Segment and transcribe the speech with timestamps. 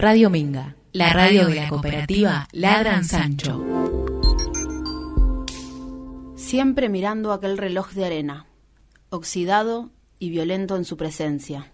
[0.00, 3.62] Radio Minga, la radio de la cooperativa Ladran Sancho.
[6.36, 8.46] Siempre mirando aquel reloj de arena,
[9.10, 11.70] oxidado y violento en su presencia.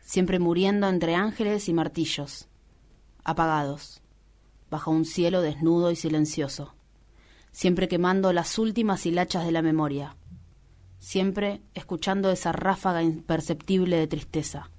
[0.00, 2.46] Siempre muriendo entre ángeles y martillos,
[3.24, 4.00] apagados,
[4.70, 6.76] bajo un cielo desnudo y silencioso.
[7.50, 10.14] Siempre quemando las últimas hilachas de la memoria.
[11.00, 14.70] Siempre escuchando esa ráfaga imperceptible de tristeza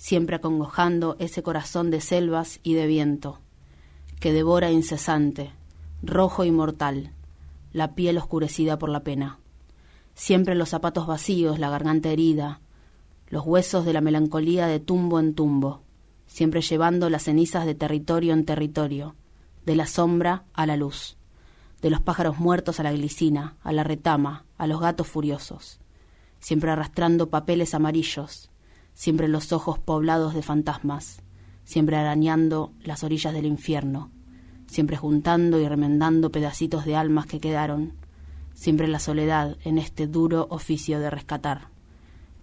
[0.00, 3.38] siempre acongojando ese corazón de selvas y de viento,
[4.18, 5.52] que devora incesante,
[6.02, 7.12] rojo y mortal,
[7.74, 9.38] la piel oscurecida por la pena.
[10.14, 12.62] Siempre los zapatos vacíos, la garganta herida,
[13.28, 15.82] los huesos de la melancolía de tumbo en tumbo,
[16.26, 19.16] siempre llevando las cenizas de territorio en territorio,
[19.66, 21.18] de la sombra a la luz,
[21.82, 25.78] de los pájaros muertos a la glicina, a la retama, a los gatos furiosos,
[26.38, 28.50] siempre arrastrando papeles amarillos,
[28.94, 31.22] siempre los ojos poblados de fantasmas,
[31.64, 34.10] siempre arañando las orillas del infierno,
[34.66, 37.94] siempre juntando y remendando pedacitos de almas que quedaron,
[38.54, 41.68] siempre la soledad en este duro oficio de rescatar,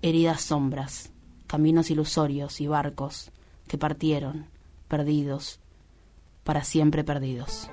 [0.02, 1.12] heridas sombras,
[1.48, 3.32] caminos ilusorios y barcos
[3.68, 4.48] que partieron,
[4.88, 5.60] perdidos,
[6.44, 7.70] para siempre perdidos.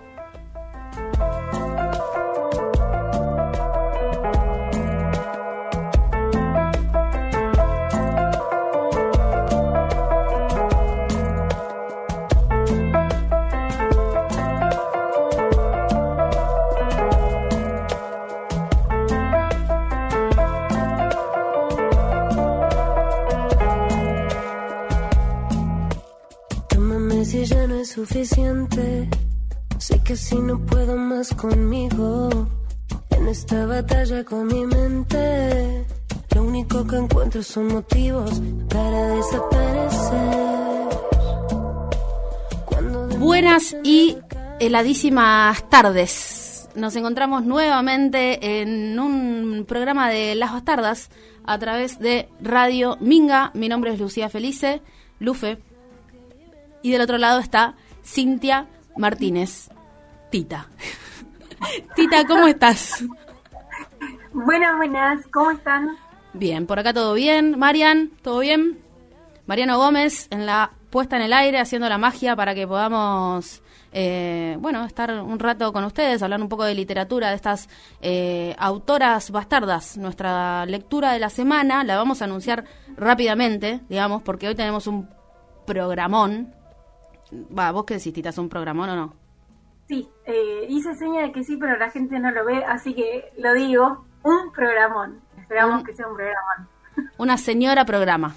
[27.94, 29.08] Suficiente.
[29.78, 32.48] Sé que si no puedo más conmigo,
[33.10, 35.86] en esta batalla con mi mente,
[36.34, 40.44] lo único que encuentro son motivos para desaparecer.
[43.18, 44.16] Buenas y
[44.58, 46.68] heladísimas tardes.
[46.74, 51.10] Nos encontramos nuevamente en un programa de Las Bastardas
[51.44, 53.52] a través de Radio Minga.
[53.54, 54.82] Mi nombre es Lucía Felice,
[55.20, 55.58] Lufe.
[56.82, 58.66] Y del otro lado está Cintia
[58.96, 59.70] Martínez.
[60.30, 60.68] Tita.
[61.96, 63.04] Tita, ¿cómo estás?
[64.32, 65.96] Buenas, buenas, ¿cómo están?
[66.32, 67.58] Bien, por acá todo bien.
[67.58, 68.78] Marian, ¿todo bien?
[69.46, 73.62] Mariano Gómez en la puesta en el aire, haciendo la magia para que podamos,
[73.92, 77.68] eh, bueno, estar un rato con ustedes, hablar un poco de literatura, de estas
[78.00, 79.98] eh, autoras bastardas.
[79.98, 82.64] Nuestra lectura de la semana la vamos a anunciar
[82.96, 85.08] rápidamente, digamos, porque hoy tenemos un
[85.66, 86.54] programón
[87.56, 89.14] Va, vos qué decís, Tita, ¿es un programón o no?
[89.88, 93.32] Sí, eh, hice seña de que sí, pero la gente no lo ve, así que
[93.38, 95.20] lo digo, un programón.
[95.38, 96.68] Esperamos que sea un programón.
[97.18, 98.34] Una señora programa.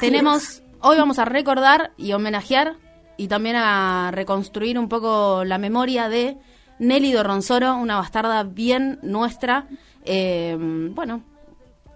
[0.00, 2.76] Tenemos, hoy vamos a recordar y homenajear
[3.16, 6.36] y también a reconstruir un poco la memoria de
[6.78, 9.66] Nelly Dorronsoro, una bastarda bien nuestra.
[10.04, 11.22] Eh, bueno,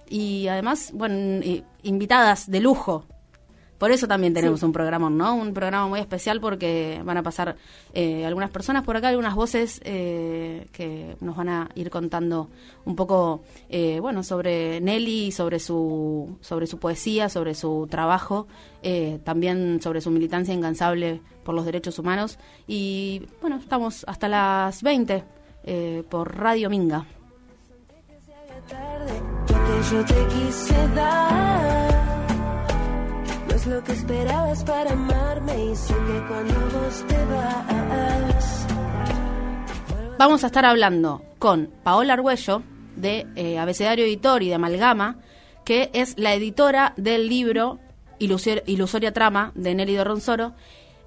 [0.09, 1.43] y además, bueno,
[1.83, 3.07] invitadas de lujo
[3.83, 5.35] por eso también tenemos un programa, ¿no?
[5.35, 7.57] Un programa muy especial porque van a pasar
[7.93, 12.49] eh, algunas personas por acá, algunas voces eh, que nos van a ir contando
[12.85, 18.47] un poco, eh, bueno, sobre Nelly, sobre su, sobre su poesía, sobre su trabajo,
[19.25, 22.39] también sobre su militancia incansable por los derechos humanos.
[22.69, 25.25] Y bueno, estamos hasta las 20
[26.09, 27.05] por Radio Minga.
[29.91, 31.72] yo te quise dar
[33.67, 38.67] lo que esperabas para amarme y sé que cuando vos te vas.
[40.19, 42.63] Vamos a estar hablando con Paola Argüello
[42.97, 45.19] de eh, Abecedario Editor y de Amalgama,
[45.65, 47.79] que es la editora del libro
[48.19, 50.55] Ilusoria Trama de Nelly Ronsoro.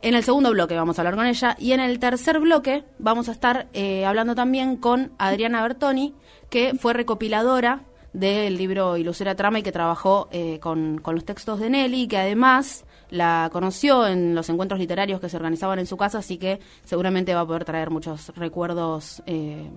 [0.03, 3.27] En el segundo bloque vamos a hablar con ella y en el tercer bloque vamos
[3.27, 6.13] a estar eh, hablando también con Adriana Bertoni,
[6.51, 7.85] que fue recopiladora
[8.15, 12.17] del libro Ilusora Trama y que trabajó eh, con, los textos de Nelly y que
[12.17, 16.59] además la conoció en los encuentros literarios que se organizaban en su casa, así que
[16.83, 19.69] seguramente va a poder traer muchos recuerdos, eh,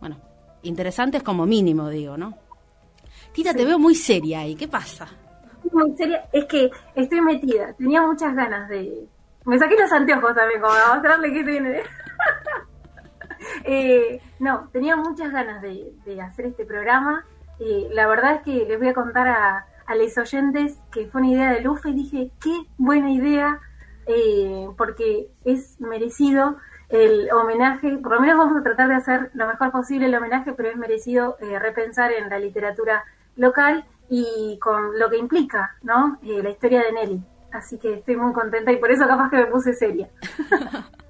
[0.00, 0.16] bueno,
[0.62, 2.36] interesantes como mínimo, digo, ¿no?
[3.32, 5.06] Tita, te veo muy seria ahí, ¿qué pasa?
[5.72, 9.06] Muy seria, es que estoy metida, tenía muchas ganas de...
[9.44, 11.82] Me saqué los anteojos también, como a mostrarle qué tiene.
[13.64, 17.24] eh, no, tenía muchas ganas de, de hacer este programa
[17.58, 21.30] la verdad es que les voy a contar a, a los oyentes que fue una
[21.30, 23.60] idea de Lufa y dije, qué buena idea,
[24.06, 26.56] eh, porque es merecido
[26.88, 30.52] el homenaje, por lo menos vamos a tratar de hacer lo mejor posible el homenaje,
[30.52, 33.04] pero es merecido eh, repensar en la literatura
[33.36, 36.18] local y con lo que implica, ¿no?
[36.22, 37.22] Eh, la historia de Nelly.
[37.52, 40.08] Así que estoy muy contenta y por eso capaz que me puse seria.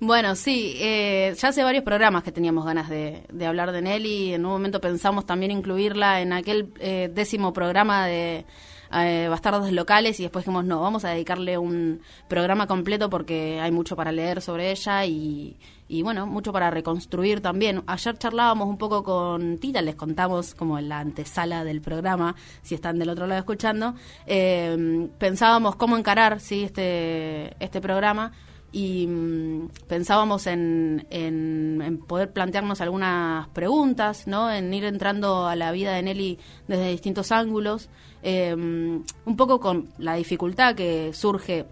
[0.00, 4.34] Bueno, sí, eh, ya hace varios programas que teníamos ganas de, hablar de Nelly.
[4.34, 8.44] En un momento pensamos también incluirla en aquel eh, décimo programa de
[8.92, 13.70] eh, Bastardos Locales y después dijimos, no, vamos a dedicarle un programa completo porque hay
[13.70, 15.56] mucho para leer sobre ella y,
[15.88, 17.82] y bueno, mucho para reconstruir también.
[17.86, 22.74] Ayer charlábamos un poco con Tita, les contamos como en la antesala del programa, si
[22.74, 23.94] están del otro lado escuchando,
[24.26, 26.64] eh, pensábamos cómo encarar ¿sí?
[26.64, 28.32] este, este programa
[28.74, 34.50] y mm, pensábamos en, en, poder plantearnos algunas preguntas, ¿no?
[34.50, 37.88] en ir entrando a la vida de Nelly desde distintos ángulos,
[38.24, 41.66] eh, un poco con la dificultad que surge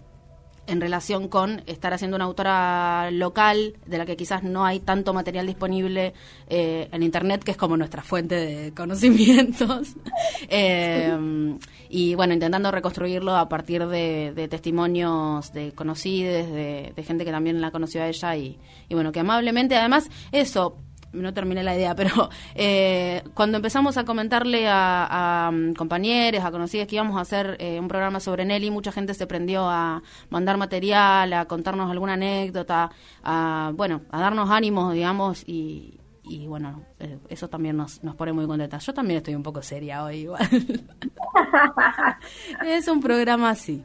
[0.67, 5.13] en relación con estar haciendo una autora local de la que quizás no hay tanto
[5.13, 6.13] material disponible
[6.47, 9.93] eh, en internet que es como nuestra fuente de conocimientos.
[10.49, 11.57] Eh,
[11.89, 17.71] y bueno intentando reconstruirlo a partir de, testimonios de conocidos de, gente que también la
[17.71, 18.57] conoció a ella y,
[18.89, 20.77] y bueno que amablemente además eso
[21.13, 26.87] no terminé la idea, pero eh, cuando empezamos a comentarle a, mm, compañeros, a conocidos
[26.87, 30.57] que íbamos a hacer eh, un programa sobre Nelly, mucha gente se prendió a mandar
[30.57, 32.89] material, a contarnos alguna anécdota,
[33.23, 38.33] a, bueno, a darnos ánimos, digamos, y, y bueno, eh, eso también nos, nos pone
[38.33, 38.85] muy contentas.
[38.85, 40.41] Yo también estoy un poco seria hoy, igual.
[42.65, 43.83] es un programa así.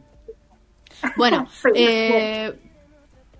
[1.17, 2.59] Bueno, eh,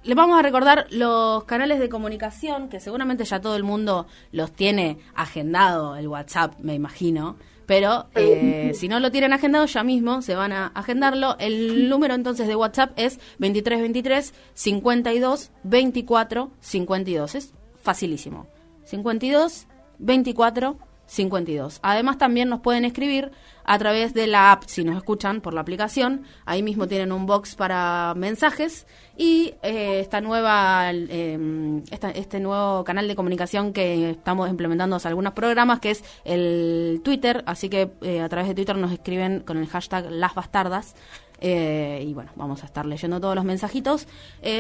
[0.03, 4.53] le vamos a recordar los canales de comunicación, que seguramente ya todo el mundo los
[4.53, 7.37] tiene agendado, el WhatsApp, me imagino.
[7.67, 11.37] Pero eh, si no lo tienen agendado, ya mismo se van a agendarlo.
[11.39, 17.35] El número entonces de WhatsApp es 2323 52 24 52.
[17.35, 17.53] Es
[17.83, 18.47] facilísimo.
[18.85, 19.67] 52
[19.99, 21.81] 24 52.
[21.83, 23.33] Además también nos pueden escribir
[23.65, 27.27] a través de la app, si nos escuchan por la aplicación, ahí mismo tienen un
[27.27, 34.49] box para mensajes y eh, esta nueva, em, este nuevo canal de comunicación que estamos
[34.49, 38.77] implementando hace algunos programas, que es el Twitter, así que eh, a través de Twitter
[38.77, 40.95] nos escriben con el hashtag Las Bastardas.
[41.41, 44.09] Eh, y bueno, vamos a estar leyendo todos los mensajitos.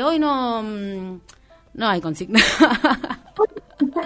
[0.05, 1.21] hoy no, mm,
[1.75, 2.41] no hay consigna.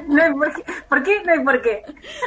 [0.09, 0.65] No hay por, qué.
[0.89, 1.23] por qué.
[1.25, 1.83] No hay por qué.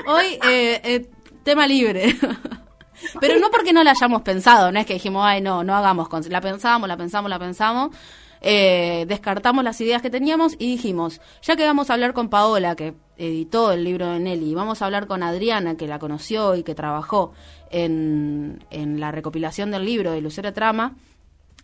[0.07, 1.09] Hoy, eh, eh,
[1.43, 2.15] tema libre.
[3.19, 6.07] Pero no porque no la hayamos pensado, no es que dijimos, ay, no, no hagamos.
[6.29, 7.95] La pensamos, la pensamos, la pensamos.
[8.41, 12.75] Eh, descartamos las ideas que teníamos y dijimos, ya que vamos a hablar con Paola,
[12.75, 16.55] que editó el libro de Nelly, y vamos a hablar con Adriana, que la conoció
[16.55, 17.33] y que trabajó
[17.71, 20.95] en, en la recopilación del libro de Lucero Trama,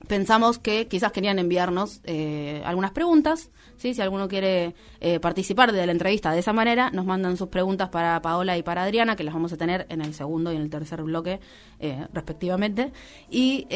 [0.07, 3.50] pensamos que quizás querían enviarnos eh, algunas preguntas.
[3.77, 3.94] ¿sí?
[3.94, 7.89] Si alguno quiere eh, participar de la entrevista de esa manera, nos mandan sus preguntas
[7.89, 10.62] para Paola y para Adriana, que las vamos a tener en el segundo y en
[10.62, 11.39] el tercer bloque,
[11.80, 12.92] eh, respectivamente.
[13.30, 13.68] Y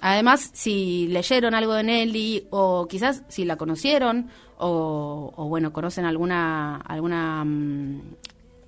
[0.00, 6.04] además, si leyeron algo de Nelly o quizás si la conocieron o, o bueno, conocen
[6.04, 8.00] alguna, alguna mm,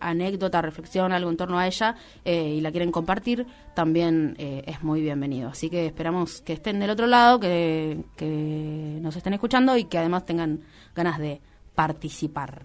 [0.01, 1.95] anécdota, reflexión, algo en torno a ella
[2.25, 5.51] eh, y la quieren compartir, también eh, es muy bienvenido.
[5.51, 9.99] Así que esperamos que estén del otro lado, que, que nos estén escuchando y que
[9.99, 10.61] además tengan
[10.95, 11.41] ganas de
[11.75, 12.63] participar.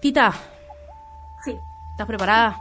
[0.00, 0.32] Tita.
[1.44, 1.54] Sí.
[1.92, 2.56] ¿Estás preparada?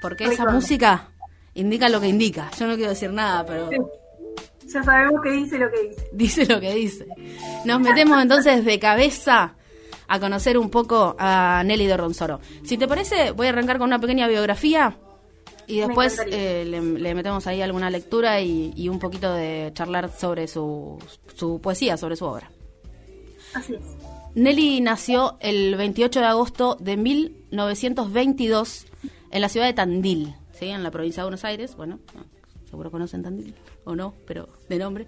[0.00, 1.08] Porque esa música
[1.54, 2.50] indica lo que indica.
[2.58, 3.70] Yo no quiero decir nada, pero...
[4.66, 6.08] Ya sabemos que dice lo que dice.
[6.12, 7.06] Dice lo que dice.
[7.64, 9.54] Nos metemos entonces de cabeza
[10.08, 12.40] a conocer un poco a Nelly de Ronsoro.
[12.64, 14.96] Si te parece, voy a arrancar con una pequeña biografía
[15.66, 20.98] y después eh, le, metemos ahí alguna lectura y, un poquito de charlar sobre su,
[21.36, 22.50] su poesía, sobre su obra.
[23.54, 24.08] Así es.
[24.34, 28.86] Nelly nació el 28 de agosto de 1922
[29.30, 30.66] en la ciudad de Tandil, ¿sí?
[30.66, 31.76] en la provincia de Buenos Aires.
[31.76, 31.98] Bueno,
[32.70, 35.06] seguro conocen Tandil o no, pero de nombre.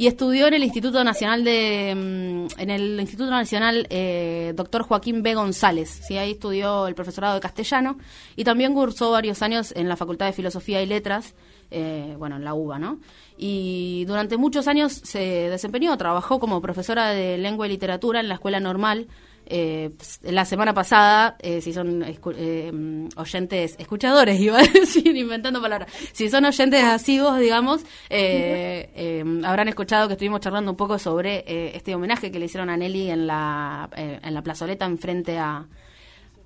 [0.00, 5.24] Y estudió en el Instituto Nacional de, mm, en el Instituto Nacional eh, Doctor Joaquín
[5.24, 5.34] B.
[5.34, 6.02] González.
[6.06, 6.16] ¿sí?
[6.16, 7.98] Ahí estudió el profesorado de castellano
[8.36, 11.34] y también cursó varios años en la Facultad de Filosofía y Letras,
[11.72, 13.00] eh, bueno, en la UBA, ¿no?
[13.36, 15.18] Y durante muchos años se
[15.50, 19.08] desempeñó, trabajó como profesora de lengua y literatura en la Escuela Normal
[19.50, 19.90] eh,
[20.22, 26.28] la semana pasada, eh, si son eh, oyentes escuchadores, iba a decir, inventando palabras, si
[26.28, 32.30] son oyentes asivos, digamos, eh, habrán escuchado que estuvimos charlando un poco sobre este homenaje
[32.30, 35.66] que le hicieron a Nelly en la, en la plazoleta enfrente a,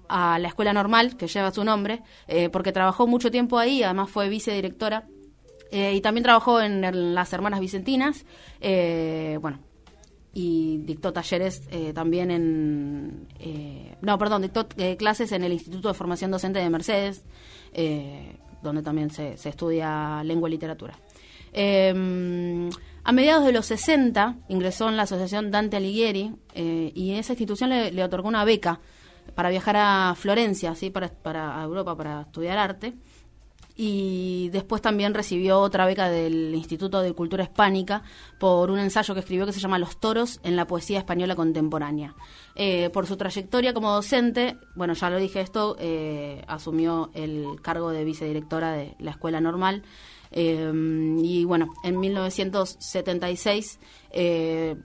[0.08, 2.02] a la escuela normal, que lleva su nombre,
[2.52, 5.08] porque trabajó mucho tiempo ahí, además fue vicedirectora.
[5.72, 8.24] y también trabajó en, en las Hermanas Vicentinas.
[8.60, 9.58] bueno,
[10.34, 13.28] y dictó talleres eh, también en...
[13.38, 17.24] Eh, no, perdón, dictó eh, clases en el Instituto de Formación Docente de Mercedes,
[18.62, 20.98] donde también se, se estudia lengua y literatura.
[21.52, 22.70] Eh,
[23.04, 27.70] a mediados de los 60 ingresó en la Asociación Dante Alighieri eh, y esa institución
[27.70, 28.80] le, le, otorgó una beca
[29.34, 30.90] para viajar a Florencia, ¿sí?
[30.90, 32.94] para, para Europa, para estudiar arte.
[33.84, 38.04] Y después también recibió otra beca del Instituto de Cultura Hispánica
[38.38, 42.14] por un ensayo que escribió que se llama Los toros en la poesía española contemporánea.
[42.54, 47.90] Eh, por su trayectoria como docente, bueno, ya lo dije esto, eh, asumió el cargo
[47.90, 49.82] de vicedirectora de la Escuela Normal
[50.32, 50.72] eh,
[51.22, 54.76] y bueno, en 1976 eh,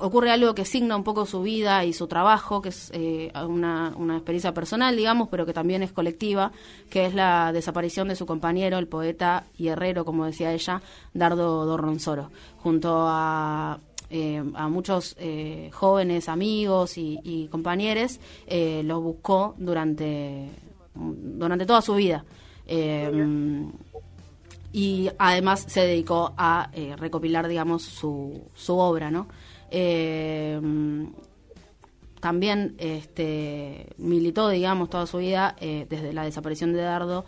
[0.00, 3.92] ocurre algo que signa un poco su vida y su trabajo, que es eh, una,
[3.96, 6.52] una, experiencia personal, digamos, pero que también es colectiva,
[6.90, 10.82] que es la desaparición de su compañero, el poeta y herrero, como decía ella,
[11.14, 13.78] Dardo Dorronsoro, junto a
[14.10, 20.48] eh, a muchos eh, jóvenes amigos y, y compañeros, eh, los buscó durante,
[20.94, 22.24] durante toda su vida.
[22.66, 23.66] Eh,
[24.72, 29.26] y además se dedicó a recopilar, digamos, su, su obra, ¿no?
[29.70, 30.60] Eh,
[32.20, 37.24] también este, militó, digamos, toda su vida eh, desde la desaparición de Dardo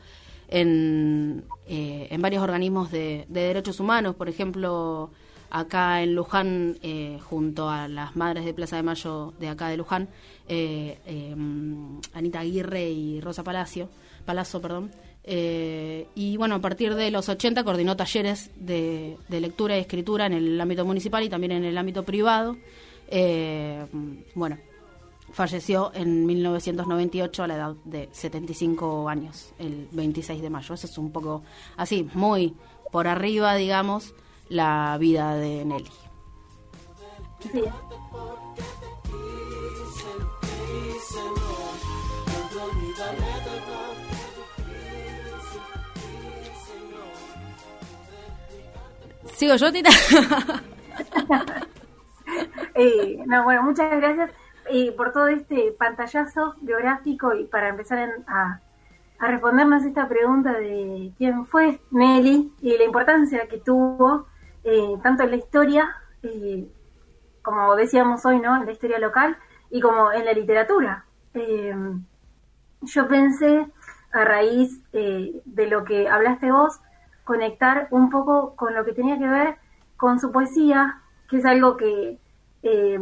[0.49, 5.11] en, eh, en varios organismos de, de, derechos humanos, por ejemplo,
[5.51, 9.77] acá en Luján, eh, junto a las Madres de Plaza de Mayo de acá de
[9.77, 10.09] Luján,
[10.49, 10.99] eh,
[12.13, 13.89] Anita Aguirre y Rosa Palacio,
[14.25, 14.91] Palazzo, perdón,
[15.25, 20.33] eh, y bueno, a partir de los 80 coordinó talleres de, lectura y escritura en
[20.33, 22.57] el ámbito municipal y también en el ámbito privado.
[23.09, 23.87] Eh,
[24.35, 24.59] bueno,
[25.33, 30.75] falleció en 1998 a la edad de 75 años, el 26 de mayo.
[30.75, 31.43] Eso es un poco
[31.77, 32.55] así, muy
[32.91, 34.15] por arriba, digamos,
[34.49, 35.91] la vida de Nelly.
[37.53, 37.63] Sí.
[49.41, 49.89] ¿Sigo yo, Tita?
[52.75, 54.31] eh, no, bueno, muchas gracias
[54.71, 58.61] eh, por todo este pantallazo biográfico y para empezar en, a,
[59.19, 64.27] a, respondernos esta pregunta de quién fue Nelly y la importancia que tuvo
[64.63, 65.89] eh, tanto en la historia,
[66.23, 66.69] eh,
[67.41, 68.59] como decíamos hoy, ¿no?
[68.59, 69.39] En la historia local
[69.71, 71.07] y como en la literatura.
[71.33, 71.75] Eh,
[72.83, 73.67] yo pensé,
[74.13, 76.79] a raíz de lo que hablaste vos,
[77.31, 79.57] conectar un poco con lo que tenía que ver
[79.97, 82.19] con su poesía, que es algo que
[82.65, 83.01] eh,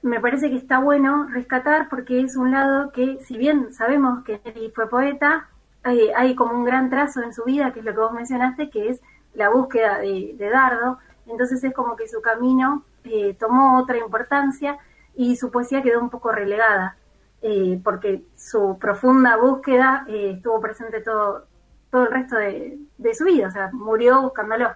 [0.00, 4.40] me parece que está bueno rescatar porque es un lado que, si bien sabemos que
[4.42, 5.50] Nelly fue poeta,
[5.82, 8.70] hay, hay, como un gran trazo en su vida, que es lo que vos mencionaste,
[8.70, 9.02] que es
[9.34, 10.98] la búsqueda de, Dardo.
[11.26, 14.78] Entonces es como que su camino eh, tomó otra importancia
[15.14, 16.96] y su poesía quedó un poco relegada,
[17.42, 21.47] eh, porque su profunda búsqueda eh, estuvo presente todo,
[21.90, 24.70] todo el resto de, de, su vida, o sea, murió buscándolo.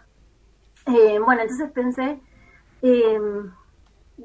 [0.86, 2.20] Eh, bueno, entonces pensé,
[2.82, 3.20] eh,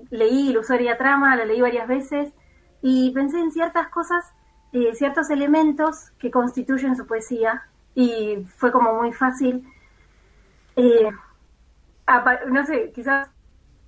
[0.10, 2.34] leí Ilusoria Trama, la leí varias veces,
[2.82, 4.34] y pensé en ciertas cosas,
[4.72, 9.67] eh, ciertos elementos que constituyen su poesía, y fue como muy fácil,
[10.75, 11.10] eh,
[12.48, 13.29] no sé, quizás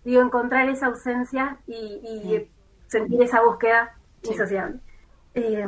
[0.03, 2.49] digo, encontrar esa ausencia y, y
[2.87, 4.31] sentir esa búsqueda sí.
[4.31, 4.79] insociable.
[5.35, 5.67] Eh,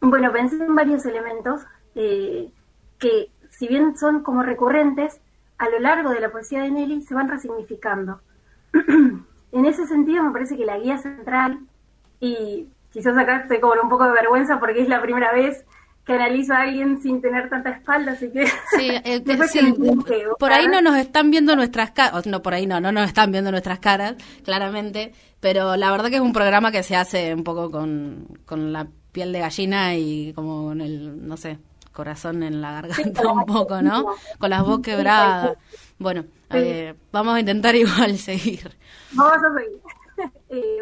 [0.00, 1.66] bueno, pensé en varios elementos
[1.98, 2.48] eh,
[2.98, 5.20] que si bien son como recurrentes,
[5.58, 8.20] a lo largo de la poesía de Nelly se van resignificando.
[8.72, 11.58] en ese sentido me parece que la guía central,
[12.20, 15.64] y quizás acá estoy como un poco de vergüenza porque es la primera vez
[16.04, 18.46] que analizo a alguien sin tener tanta espalda, así que...
[18.46, 19.74] Sí, eh, sí.
[20.38, 23.32] por ahí no nos están viendo nuestras caras, no, por ahí no, no nos están
[23.32, 24.14] viendo nuestras caras,
[24.44, 28.72] claramente, pero la verdad que es un programa que se hace un poco con, con
[28.72, 31.58] la piel de gallina y como con el, no sé,
[31.98, 34.14] corazón en la garganta sí, un poco, ¿no?
[34.38, 35.56] Con las voz quebradas.
[35.98, 36.58] Bueno, sí.
[36.58, 38.76] eh, vamos a intentar igual seguir.
[39.10, 39.82] Vamos a seguir.
[40.48, 40.78] eh,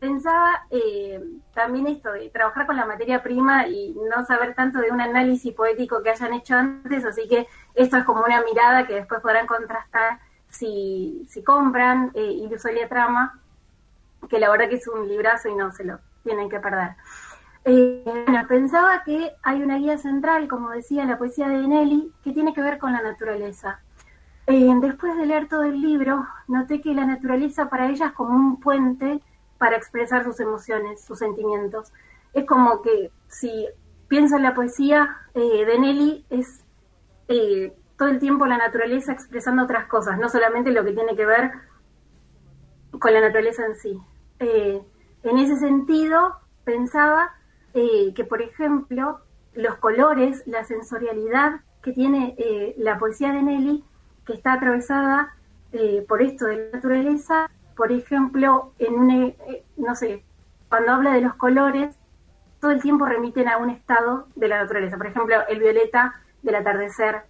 [0.00, 1.22] pensaba eh,
[1.52, 5.52] también esto de trabajar con la materia prima y no saber tanto de un análisis
[5.52, 9.46] poético que hayan hecho antes, así que esto es como una mirada que después podrán
[9.46, 13.38] contrastar si, si compran eh, Ilusoria Trama,
[14.30, 16.96] que la verdad que es un librazo y no se lo tienen que perder.
[17.64, 18.04] Eh,
[18.48, 22.62] pensaba que hay una guía central, como decía la poesía de Nelly, que tiene que
[22.62, 23.80] ver con la naturaleza.
[24.50, 28.34] Eh, después de leer todo el libro, noté que la naturaleza para ella es como
[28.34, 29.20] un puente
[29.58, 31.92] para expresar sus emociones, sus sentimientos.
[32.32, 33.68] Es como que si
[34.08, 36.64] pienso en la poesía eh, de Nelly, es
[37.28, 41.26] eh, todo el tiempo la naturaleza expresando otras cosas, no solamente lo que tiene que
[41.26, 41.50] ver
[42.98, 44.00] con la naturaleza en sí.
[44.38, 47.34] En ese sentido, pensaba
[47.80, 49.20] eh, que, por ejemplo,
[49.54, 53.84] los colores, la sensorialidad que tiene eh, la poesía de Nelly,
[54.26, 55.36] que está atravesada
[55.70, 59.34] eh, por esto de la naturaleza, por ejemplo, en un,
[59.76, 60.24] no sé,
[60.68, 61.96] cuando habla de los colores,
[62.60, 64.96] todo el tiempo remiten a un estado de la naturaleza.
[64.96, 67.22] Por ejemplo, el violeta del atardecer,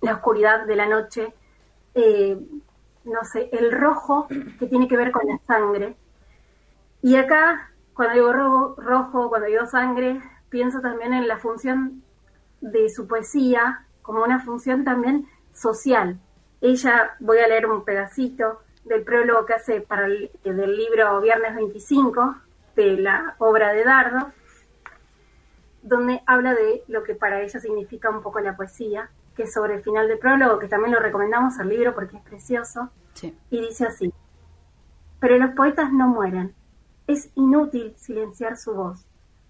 [0.00, 1.32] la oscuridad de la noche,
[3.04, 4.26] no sé, el rojo
[4.58, 5.94] que tiene que ver con la sangre.
[7.02, 12.02] Y acá, cuando digo rojo, rojo cuando digo sangre, pienso también en la función
[12.60, 16.18] de su poesía como una función también social.
[16.60, 21.54] Ella, voy a leer un pedacito del prólogo que hace para el del libro Viernes
[21.54, 22.36] 25
[22.76, 24.32] de la obra de Dardo,
[25.82, 29.74] donde habla de lo que para ella significa un poco la poesía, que es sobre
[29.74, 32.90] el final del prólogo, que también lo recomendamos al libro porque es precioso,
[33.50, 34.12] y dice así,
[35.20, 36.54] pero los poetas no mueren,
[37.06, 39.04] es inútil silenciar su voz.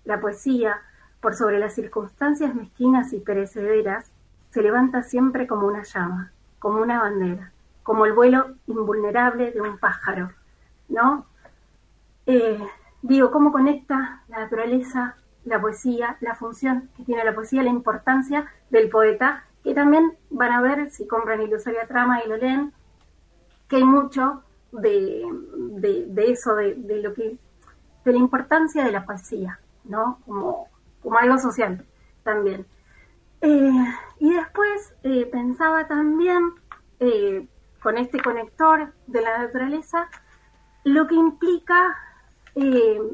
[0.05, 0.83] La poesía,
[1.21, 4.11] por sobre las circunstancias mezquinas y perecederas,
[4.51, 9.79] se levanta siempre como una llama, como una bandera, como el vuelo invulnerable de un
[9.79, 10.31] pájaro,
[10.89, 11.27] ¿no?
[12.27, 12.59] Eh,
[13.03, 18.47] digo, ¿cómo conecta la naturaleza, la poesía, la función que tiene la poesía, la importancia
[18.71, 22.73] del poeta, que también van a ver si compran Ilusoria Trama y lo leen,
[23.69, 24.43] que hay mucho
[24.81, 27.39] de, eso, de, lo que,
[28.05, 30.19] de la importancia de la poesía, ¿no?
[30.27, 30.69] Como,
[31.03, 31.85] como algo social
[32.23, 32.67] también.
[33.41, 33.73] Eh,
[34.21, 36.55] y después eh, pensaba también
[37.01, 37.47] eh,
[37.83, 40.09] con este conector de la naturaleza
[40.85, 41.99] lo que implica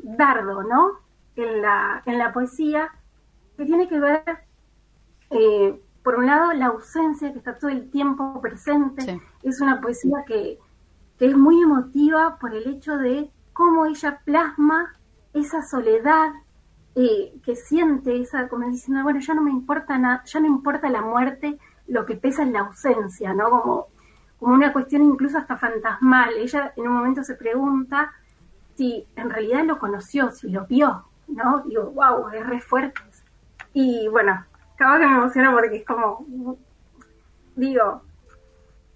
[0.02, 1.00] dardo, ¿no?
[1.34, 2.90] En la, en la poesía,
[3.56, 4.22] que tiene que ver
[6.02, 9.20] por un lado, la ausencia que está todo el tiempo presente.
[9.42, 10.58] Es una poesía que,
[11.26, 14.94] es muy emotiva por el hecho de cómo ella plasma
[15.34, 16.32] esa soledad
[16.94, 20.88] eh, que siente, esa como diciendo, bueno, ya no me importa nada, ya no importa
[20.88, 23.50] la muerte, lo que pesa es la ausencia, ¿no?
[23.50, 23.86] Como,
[24.38, 26.30] como una cuestión incluso hasta fantasmal.
[26.36, 28.12] Ella en un momento se pregunta
[28.76, 31.62] si en realidad lo conoció, si lo vio, ¿no?
[31.66, 33.00] Digo, wow, es re fuerte.
[33.72, 36.26] Y bueno, acabo que me emociona porque es como,
[37.54, 38.02] digo,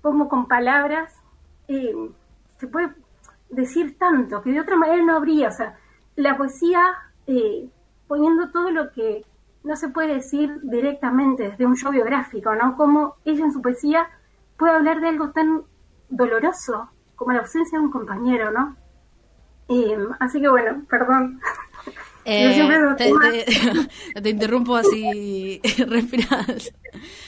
[0.00, 1.13] como con palabras
[1.68, 1.94] eh,
[2.58, 2.94] se puede
[3.50, 5.48] decir tanto que de otra manera no habría.
[5.48, 5.78] O sea,
[6.16, 6.94] la poesía
[7.26, 7.68] eh,
[8.06, 9.24] poniendo todo lo que
[9.62, 12.76] no se puede decir directamente desde un show biográfico, ¿no?
[12.76, 14.08] Como ella en su poesía
[14.58, 15.62] puede hablar de algo tan
[16.10, 18.76] doloroso como la ausencia de un compañero, ¿no?
[19.68, 21.40] Eh, así que bueno, perdón.
[22.24, 22.96] Eh,
[24.22, 26.72] te, interrumpo así, respiras.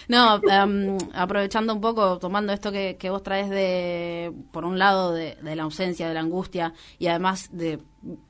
[0.09, 5.37] No, em, aprovechando un poco, tomando esto que, vos traes de, por un lado, de,
[5.43, 7.79] la ausencia, de la angustia, y además de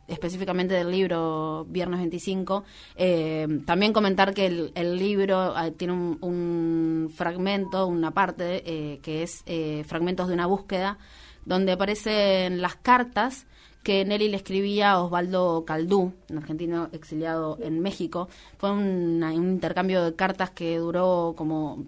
[0.09, 2.65] específicamente del libro Viernes 25,
[2.97, 9.43] em, también comentar que el, libro ah, tiene un, fragmento, una parte, eh, que es
[9.47, 10.99] eh, fragmentos de una búsqueda,
[11.45, 13.47] donde aparecen las cartas
[13.87, 18.29] que Nelly le escribía a Osvaldo Caldú, un argentino exiliado en México.
[18.59, 21.85] Fue un, intercambio de cartas que duró como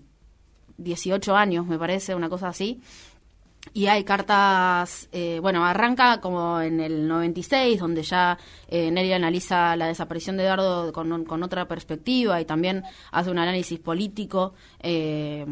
[0.76, 2.80] 18 años, me parece, una cosa así.
[3.74, 9.74] Y hay cartas, eh, bueno, arranca como en el 96, donde ya eh, Nelly analiza
[9.74, 15.44] la desaparición de Eduardo con, otra perspectiva y también hace un análisis político eh,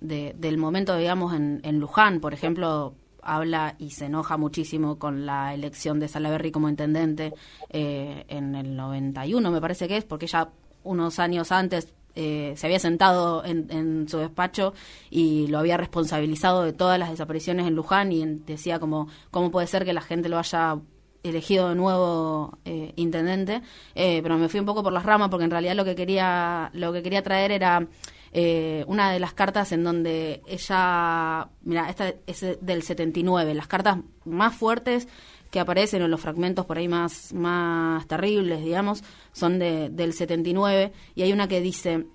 [0.00, 5.54] del momento, digamos, en, en Luján, por ejemplo, habla y se enoja muchísimo con la
[5.54, 7.34] elección de Salaberry como intendente
[7.70, 10.50] eh, en el 91, me parece que es, porque ya
[10.82, 14.74] unos años antes eh, se había sentado en, su despacho
[15.10, 19.66] y lo había responsabilizado de todas las desapariciones en Luján y decía como cómo puede
[19.66, 20.78] ser que la gente lo haya
[21.24, 23.62] elegido de nuevo eh, intendente,
[23.94, 26.92] pero me fui un poco por las ramas porque en realidad lo que quería lo
[26.92, 27.88] que quería traer era
[28.36, 33.98] eh, una de las cartas en donde ella, mira, esta es del 79, las cartas
[34.24, 35.06] más fuertes
[35.52, 40.92] que aparecen en los fragmentos por ahí más, más terribles, digamos, son de, del 79,
[41.14, 42.06] y hay una que dice,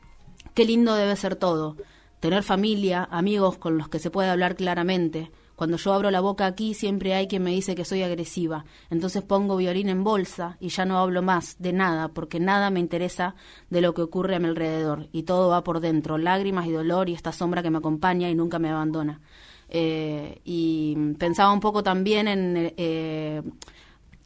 [0.53, 1.77] qué lindo debe ser todo,
[2.19, 6.45] tener familia, amigos con los que se puede hablar claramente, cuando yo abro la boca
[6.45, 8.63] aquí siempre hay quien me dice que soy agresiva.
[8.89, 12.79] Entonces pongo violín en bolsa y ya no hablo más de nada porque nada me
[12.79, 13.35] interesa
[13.69, 17.09] de lo que ocurre a mi alrededor y todo va por dentro, lágrimas y dolor
[17.09, 19.19] y esta sombra que me acompaña y nunca me abandona.
[19.67, 22.73] Eh, y pensaba un poco también en...
[22.77, 23.41] Eh,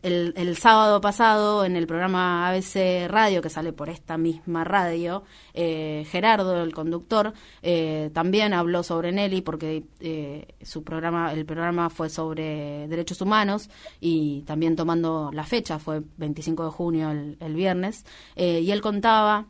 [0.04, 6.06] el, sábado pasado en el programa ABC Radio, que sale por esta misma radio, eh,
[6.10, 12.10] Gerardo, el conductor, eh, también habló sobre Nelly porque eh, su programa, el programa fue
[12.10, 18.72] sobre derechos humanos y también tomando la fecha, fue 25 de junio el, viernes, y
[18.72, 19.48] él contaba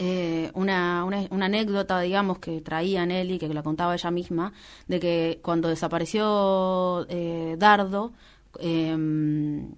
[0.00, 4.52] eh, una, una, una anécdota, digamos, que traía Nelly, que la contaba ella misma,
[4.86, 8.12] de que cuando desapareció eh, Dardo,
[8.60, 9.76] eh, en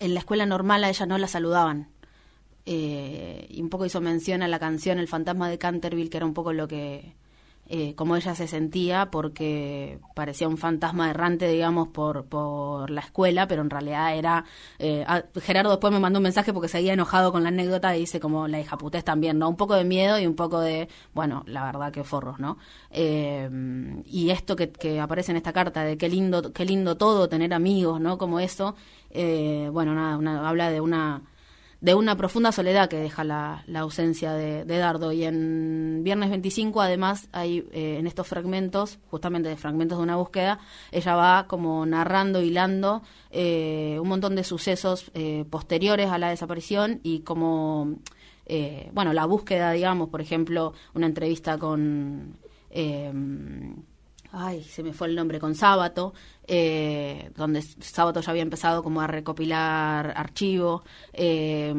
[0.00, 1.88] la escuela normal a ella no la saludaban.
[2.68, 6.26] Eh, y un poco hizo mención a la canción El fantasma de Canterville, que era
[6.26, 7.14] un poco lo que,
[7.68, 13.46] eh, como ella se sentía, porque parecía un fantasma errante, digamos, por, por la escuela,
[13.48, 14.44] pero en realidad era...
[14.78, 18.00] eh, ah, Gerardo después me mandó un mensaje porque seguía enojado con la anécdota y
[18.00, 19.48] dice como la hija putés también, ¿no?
[19.48, 22.58] Un poco de miedo y un poco de, bueno, la verdad que forros, ¿no?
[22.90, 23.48] Eh,
[24.06, 27.52] y esto que, que aparece en esta carta de qué lindo, qué lindo todo, tener
[27.54, 28.18] amigos, ¿no?
[28.18, 28.74] Como eso,
[29.10, 31.22] eh, bueno, nada, una- habla de una
[31.80, 35.12] de una profunda soledad que deja la, la ausencia de, Dardo.
[35.12, 40.16] Y en Viernes 25, además, hay eh, en estos fragmentos, justamente de fragmentos de una
[40.16, 40.58] búsqueda,
[40.90, 47.00] ella va como narrando, hilando eh, un montón de sucesos eh, posteriores a la desaparición
[47.02, 47.96] y como,
[48.46, 52.36] eh, bueno, la búsqueda, digamos, por ejemplo, una entrevista con...
[52.70, 53.12] eh,
[54.32, 56.12] Ay, se me fue el nombre, con Sábato,
[56.46, 60.82] eh, donde Sábato ya había empezado como a recopilar archivos
[61.12, 61.74] eh,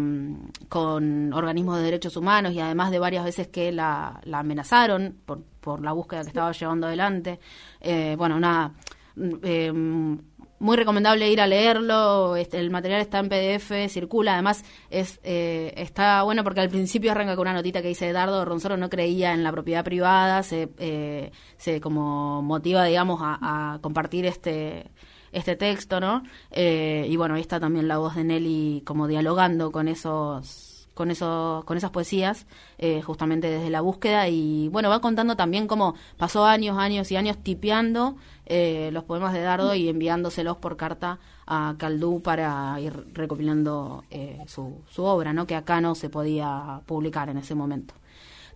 [0.70, 5.42] con organismos de derechos humanos y además de varias veces que la, la amenazaron por,
[5.62, 7.40] por la búsqueda que estaba llevando adelante.
[7.80, 8.74] Eh, bueno, nada,
[9.16, 10.18] mm, eh,
[10.60, 15.74] muy recomendable ir a leerlo, este, el material está en PDF, circula, además es eh,
[15.78, 19.34] está bueno porque al principio arranca con una notita que dice Dardo Ronsoro no creía
[19.34, 24.92] en la propiedad privada, se, eh, se como motiva, digamos, a, a compartir este
[25.32, 26.24] este texto, ¿no?
[26.52, 30.67] Eh, y bueno, ahí está también la voz de Nelly como dialogando con esos
[30.98, 32.48] con esos con esas poesías
[32.80, 37.16] eh, justamente desde la búsqueda y bueno va contando también cómo pasó años años y
[37.16, 43.08] años tipeando eh, los poemas de Dardo y enviándoselos por carta a Caldú para ir
[43.14, 47.94] recopilando eh, su, su obra no que acá no se podía publicar en ese momento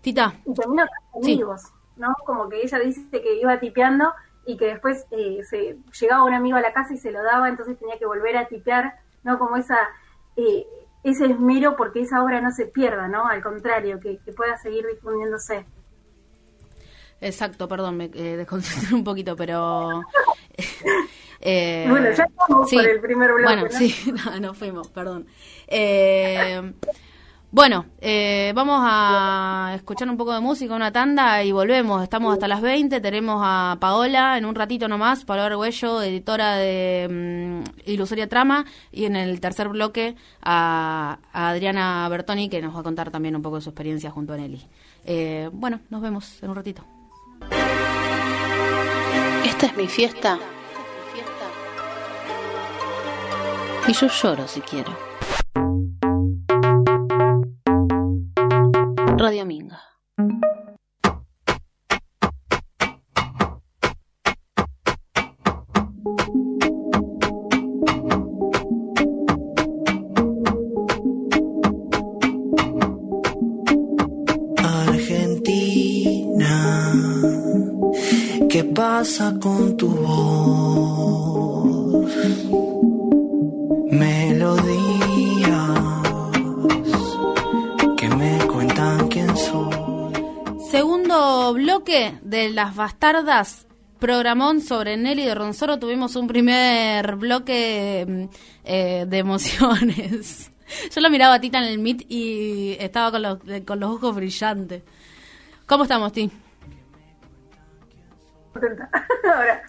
[0.02, 1.32] Tita Y termina con Sí.
[1.32, 1.62] amigos,
[1.96, 2.14] ¿no?
[2.26, 4.12] Como que ella dice que iba tipeando
[4.44, 7.48] y que después eh, se llegaba un amigo a la casa y se lo daba,
[7.48, 9.38] entonces tenía que volver a tipear, ¿no?
[9.38, 9.78] Como esa
[10.36, 10.66] eh,
[11.02, 13.26] ese esmero porque esa obra no se pierda, ¿no?
[13.26, 15.66] Al contrario, que, que pueda seguir difundiéndose.
[17.20, 20.06] exacto perdón me eh, desconcentré un poquito pero
[21.40, 23.78] eh, Bueno, ya estamos sí, por el primer bloque, bueno ¿no?
[23.78, 25.26] sí no, nos fuimos perdón
[25.68, 26.72] Eh,
[27.52, 32.48] bueno eh, vamos a escuchar un poco de música una tanda y volvemos estamos hasta
[32.48, 38.28] las 20 tenemos a Paola en un ratito nomás Paola Argüello editora de mm, Ilusoria
[38.28, 43.10] Trama y en el tercer bloque a, a Adriana Bertoni que nos va a contar
[43.10, 44.66] también un poco de su experiencia junto a Nelly
[45.04, 46.84] Eh, bueno nos vemos en un ratito
[49.44, 50.38] Esta es mi fiesta.
[53.86, 55.11] Y yo lloro si quiero.
[59.22, 59.78] Radio Minga.
[74.56, 76.54] Argentina,
[78.50, 80.61] ¿qué pasa con tu voz?
[92.10, 93.68] De Las Bastardas,
[94.00, 95.78] programón sobre Nelly de Ronsoro.
[95.78, 98.24] Tuvimos un primer bloque mm,
[98.64, 100.50] eh, de emociones.
[100.92, 103.92] Yo la miraba a Tita en el Meet y estaba con los, eh, con los
[103.92, 104.82] ojos brillantes.
[105.66, 106.32] ¿Cómo estamos, Ti?
[108.52, 108.90] Contenta.
[109.24, 109.62] Ahora.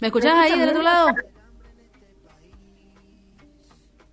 [0.00, 1.08] ¿Me escuchás ¿Me ahí del otro lado?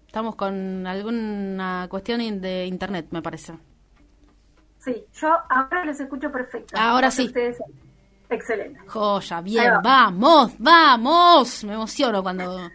[0.05, 3.53] Estamos con alguna cuestión de internet, me parece.
[4.85, 6.77] Sí, yo ahora los escucho perfecto.
[6.77, 7.25] Ahora sí.
[7.25, 7.57] ustedes.
[8.29, 8.79] Excelente.
[8.87, 9.81] Joya, bien, va.
[9.83, 11.63] vamos, vamos.
[11.63, 12.69] Me emociono cuando...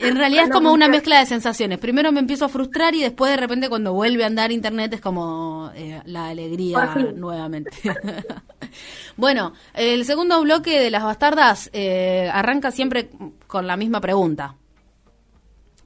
[0.00, 1.78] En realidad es como una me- mezcla de sensaciones.
[1.78, 5.00] Primero me empiezo a frustrar y después de repente cuando vuelve a andar internet es
[5.00, 7.70] como eh, la alegría nuevamente.
[9.16, 13.10] bueno, el segundo bloque de las bastardas eh, arranca siempre
[13.48, 14.54] con la misma pregunta.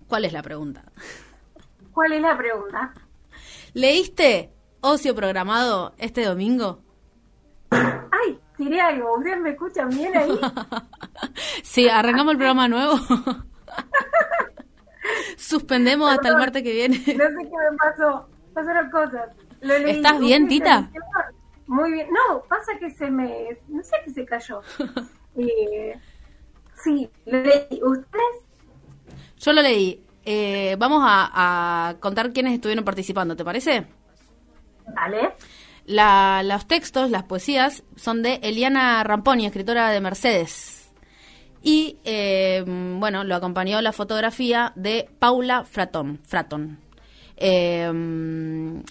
[0.09, 0.85] ¿Cuál es la pregunta?
[1.93, 2.93] ¿Cuál es la pregunta?
[3.73, 4.51] ¿Leíste
[4.87, 6.81] Ocio Programado este domingo?
[7.71, 9.19] Ay, tiré algo.
[9.19, 10.31] ¿Ustedes me escuchan bien ahí?
[11.63, 12.99] Sí, arrancamos el programa nuevo.
[15.37, 16.97] Suspendemos hasta el martes que viene.
[16.99, 18.29] No sé qué me pasó.
[18.55, 19.31] Pasaron cosas.
[19.61, 19.97] Lo leí.
[19.97, 20.91] ¿Estás bien, Tita?
[21.67, 22.09] Muy bien.
[22.11, 23.59] No, pasa que se me...
[23.69, 24.61] No sé qué se cayó.
[25.39, 25.95] Eh,
[26.83, 27.79] sí, lo leí.
[27.83, 28.37] ¿Ustedes?
[29.37, 30.03] Yo lo leí.
[30.25, 33.87] eh, vamos a, a contar quiénes estuvieron participando, ¿te parece?
[34.95, 35.35] Vale.
[35.87, 40.91] La- los textos, las poesías, son de Eliana Ramponi, escritora de Mercedes.
[41.63, 46.21] Y, eh, bueno, lo acompañó la fotografía de Paula Fraton.
[46.25, 46.79] Fraton.
[47.37, 48.83] Eh,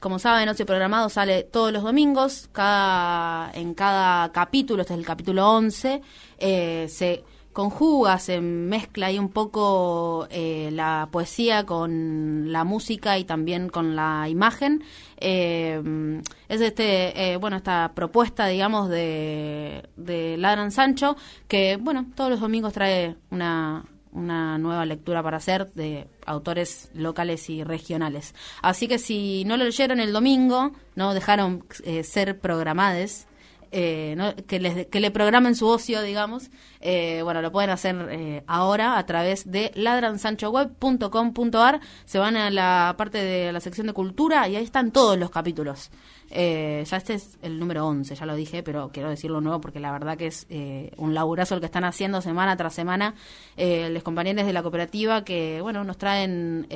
[0.00, 2.48] como saben, Ocio Programado sale todos los domingos.
[2.52, 6.02] Cada, en cada capítulo, este es el capítulo 11,
[6.38, 13.24] eh, se conjuga, se mezcla ahí un poco eh, la poesía con la música y
[13.24, 14.82] también con la imagen.
[15.18, 21.16] Eh, es este, eh, bueno, esta propuesta, digamos, de, de Ladran Sancho,
[21.48, 27.48] que, bueno, todos los domingos trae una, una nueva lectura para hacer de autores locales
[27.50, 28.34] y regionales.
[28.60, 33.26] Así que si no lo leyeron el domingo, no dejaron eh, ser programadas,
[33.72, 34.36] eh, ¿no?
[34.46, 38.98] que, les, que le programen su ocio, digamos, eh, bueno, lo pueden hacer eh, ahora
[38.98, 41.80] a través de ladransanchoweb.com.ar.
[42.04, 45.30] Se van a la parte de la sección de cultura y ahí están todos los
[45.30, 45.90] capítulos.
[46.34, 49.80] Eh, ya este es el número 11, ya lo dije, pero quiero decirlo nuevo porque
[49.80, 53.14] la verdad que es eh, un laburazo el que están haciendo semana tras semana
[53.58, 56.66] eh, los compañeros de la cooperativa que, bueno, nos traen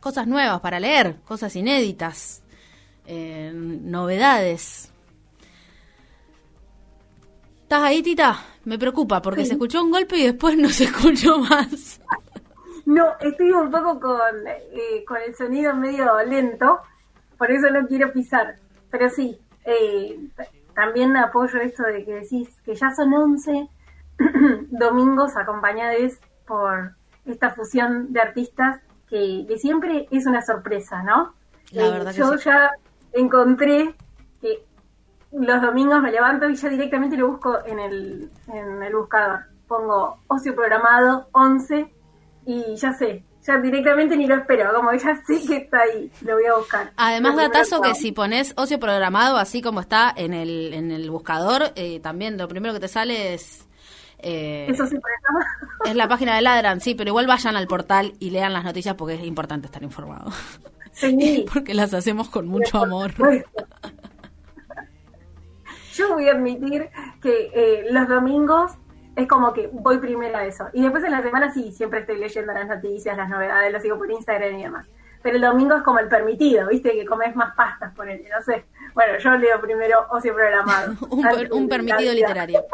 [0.00, 2.42] cosas nuevas para leer, cosas inéditas,
[3.04, 4.92] eh, novedades.
[7.62, 8.42] ¿Estás ahí, Tita?
[8.64, 12.00] Me preocupa porque se escuchó un golpe y después no se escuchó más.
[12.84, 16.80] No, estoy un poco con, eh, con el sonido medio lento,
[17.38, 18.56] por eso no quiero pisar.
[18.90, 20.18] Pero sí, eh,
[20.74, 23.68] también apoyo esto de que decís que ya son 11
[24.70, 26.12] domingos acompañados
[26.46, 31.34] por esta fusión de artistas que, que siempre es una sorpresa, ¿no?
[31.72, 32.38] La Eh, verdad que yo sí.
[32.44, 32.70] ya
[33.14, 33.94] encontré
[34.40, 34.64] que
[35.32, 39.40] los domingos me levanto y ya directamente lo busco en el, en el buscador.
[39.66, 41.92] Pongo ocio programado 11
[42.46, 46.34] y ya sé, ya directamente ni lo espero, como ya sé que está ahí, lo
[46.34, 46.92] voy a buscar.
[46.96, 51.72] Además, datazo que si pones ocio programado así como está en el, en el buscador,
[51.76, 53.66] eh, también lo primero que te sale es...
[54.18, 54.96] eh, Eso sí.
[55.86, 58.94] Es la página de Ladran, sí, pero igual vayan al portal y lean las noticias
[58.94, 60.30] porque es importante estar informado.
[60.94, 61.44] Sí.
[61.52, 63.12] porque las hacemos con mucho amor.
[65.94, 66.88] Yo voy a admitir
[67.22, 68.72] que eh, los domingos
[69.14, 70.66] es como que voy primero a eso.
[70.72, 73.96] Y después en la semana sí, siempre estoy leyendo las noticias, las novedades, lo sigo
[73.98, 74.86] por Instagram y demás.
[75.22, 76.90] Pero el domingo es como el permitido, ¿viste?
[76.92, 78.64] Que comes más pastas por él, no sé.
[78.92, 80.94] Bueno, yo leo primero ocio programado.
[81.10, 82.64] un, per- un permitido literario.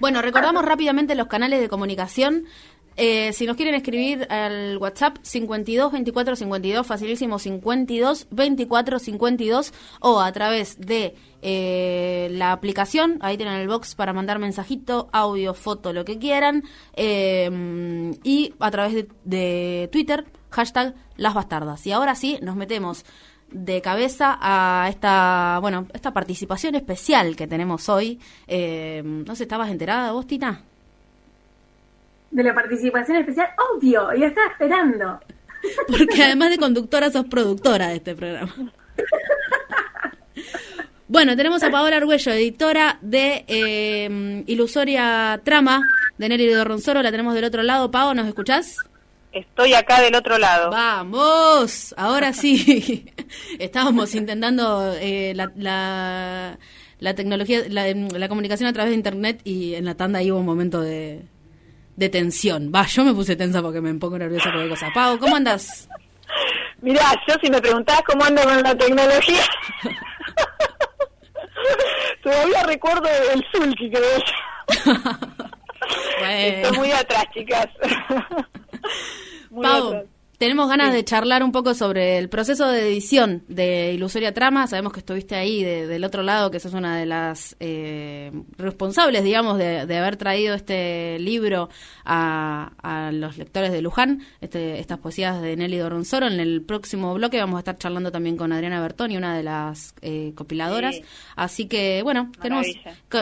[0.00, 2.46] Bueno, recordamos rápidamente los canales de comunicación.
[2.96, 10.20] Eh, si nos quieren escribir al WhatsApp 52 24 52, facilísimo 52 24 52, o
[10.20, 15.92] a través de eh, la aplicación, ahí tienen el box para mandar mensajito, audio, foto,
[15.92, 16.62] lo que quieran,
[16.94, 21.86] eh, y a través de, Twitter, hashtag las bastardas.
[21.86, 23.04] Y ahora sí, nos metemos
[23.50, 28.20] de cabeza a esta, bueno, esta participación especial que tenemos hoy.
[28.46, 30.62] Eh, no sé, ¿estabas enterada vos, Tita?
[32.32, 35.20] De la participación especial, obvio, y la estaba esperando.
[35.86, 38.72] Porque además de conductora, sos productora de este programa.
[41.08, 45.82] Bueno, tenemos a Paola Argüello, editora de eh, Ilusoria Trama,
[46.16, 47.02] de Nelly de Ronsoro.
[47.02, 47.90] La tenemos del otro lado.
[47.90, 48.78] Pao, ¿nos escuchás?
[49.30, 50.70] Estoy acá del otro lado.
[50.70, 51.94] ¡Vamos!
[51.98, 53.04] Ahora sí.
[53.58, 56.58] Estábamos intentando eh, la, la,
[56.98, 60.40] la tecnología, la, la comunicación a través de Internet y en la tanda ahí hubo
[60.40, 61.26] un momento de,
[61.96, 62.72] de tensión.
[62.74, 64.90] Va, yo me puse tensa porque me pongo nerviosa por cosas.
[64.94, 65.88] Pau, ¿cómo andas?
[66.80, 69.42] Mirá, yo si me preguntás cómo ando con la tecnología,
[72.22, 74.92] todavía recuerdo el Zulki, creo yo.
[76.18, 76.56] Bueno.
[76.56, 77.66] Estoy muy atrás, chicas.
[79.50, 80.04] Muy Pau, atrás.
[80.42, 84.66] Tenemos ganas de charlar un poco sobre el proceso de edición de Ilusoria Trama.
[84.66, 89.22] Sabemos que estuviste ahí de- del otro lado, que sos una de las eh, responsables,
[89.22, 91.68] digamos, de, de haber traído este libro
[92.04, 96.26] a, a los lectores de Luján, este, estas poesías de Nelly Doronsoro.
[96.26, 99.94] En el próximo bloque vamos a estar charlando también con Adriana Bertoni, una de las
[100.02, 100.96] eh, compiladoras.
[100.96, 101.02] Sí.
[101.36, 102.66] Así que, bueno, queremos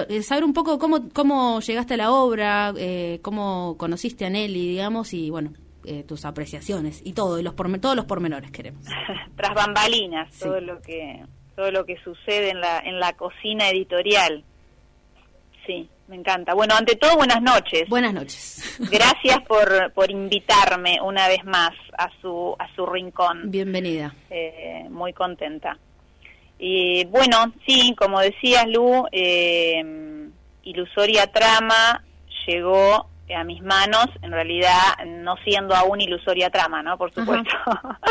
[0.09, 4.69] eh, saber un poco cómo, cómo llegaste a la obra, eh, cómo conociste a Nelly,
[4.69, 5.53] digamos, y bueno,
[5.85, 8.85] eh, tus apreciaciones y todo, y los todos los pormenores queremos.
[9.37, 10.45] Tras bambalinas, Sí.
[10.45, 11.23] todo lo que
[11.57, 14.45] todo lo que sucede en la en la cocina editorial.
[15.67, 16.55] Sí, me encanta.
[16.55, 17.89] Bueno, ante todo, buenas noches.
[17.89, 18.79] Buenas noches.
[18.91, 23.51] Gracias por, por invitarme una vez más a su a su rincón.
[23.51, 24.15] Bienvenida.
[24.31, 25.79] eh, muy contenta.
[26.59, 29.83] Y bueno, sí, como decías Lu, eh,
[30.63, 32.05] Ilusoria Trama
[32.47, 36.97] llegó a mis manos, en realidad no siendo aún ilusoria trama, ¿no?
[36.99, 37.51] Por supuesto.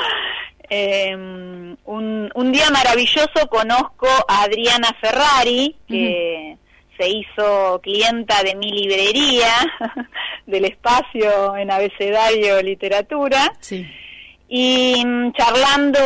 [0.69, 6.57] eh, un, un, día maravilloso conozco a Adriana Ferrari, que
[6.97, 9.53] se hizo clienta de mi librería,
[10.45, 13.53] del espacio en abecedario literatura.
[13.59, 13.87] Sí.
[14.49, 15.99] Y mm, charlando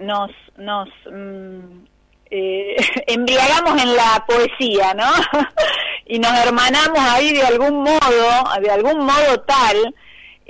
[0.00, 1.87] nos, nos mm,
[2.30, 5.10] eh, embriagamos en la poesía, ¿no?
[6.06, 9.94] y nos hermanamos ahí de algún modo, de algún modo tal,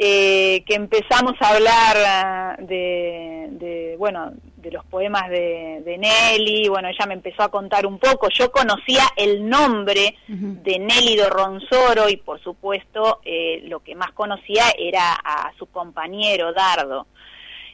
[0.00, 6.68] eh, que empezamos a hablar ah, de, de, bueno, de los poemas de, de, Nelly,
[6.68, 10.62] bueno, ella me empezó a contar un poco, yo conocía el nombre uh -huh.
[10.62, 15.66] de Nelly de Ronsoro y por supuesto eh, lo que más conocía era a su
[15.66, 17.08] compañero Dardo,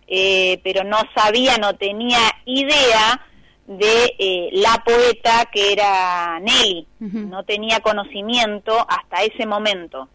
[0.07, 3.21] eh, pero no sabía, no tenía idea
[3.67, 7.29] de eh, la poeta que era Nelly, uh -huh.
[7.29, 10.09] no tenía conocimiento hasta ese momento.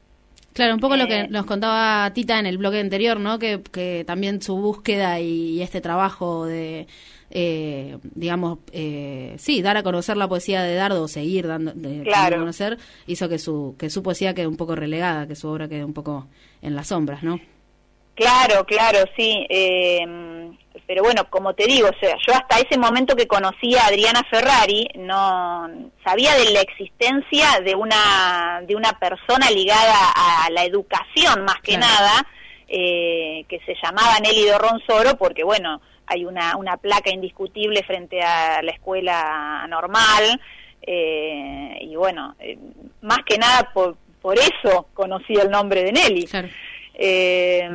[0.53, 3.39] Claro, un poco eh, lo que nos contaba Tita en el bloque anterior, ¿no?
[3.39, 6.87] Que, que también su búsqueda y, este trabajo de,
[7.31, 12.35] eh, digamos, eh, sí, dar a conocer la poesía de Dardo, seguir dando de, claro.
[12.35, 15.69] a conocer, hizo que su que su poesía quede un poco relegada, que su obra
[15.69, 16.27] quede un poco
[16.61, 17.39] en las sombras, ¿no?
[18.15, 19.47] Claro, claro, sí.
[20.85, 24.23] Pero bueno, como te digo, o sea, yo hasta ese momento que conocí a Adriana
[24.29, 25.67] Ferrari no
[26.03, 31.75] sabía de la existencia de una de una persona ligada a la educación más que
[31.75, 31.85] claro.
[31.85, 32.27] nada
[32.67, 38.21] eh, que se llamaba Nelly de Ronsoro porque bueno hay una una placa indiscutible frente
[38.21, 40.39] a la escuela normal
[40.81, 42.57] eh, y bueno eh,
[43.01, 46.25] más que nada por por eso conocí el nombre de Nelly.
[46.25, 46.49] Claro.
[47.01, 47.69] Eh,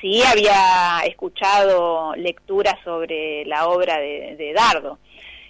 [0.00, 4.98] sí había escuchado lecturas sobre la obra de, de Dardo.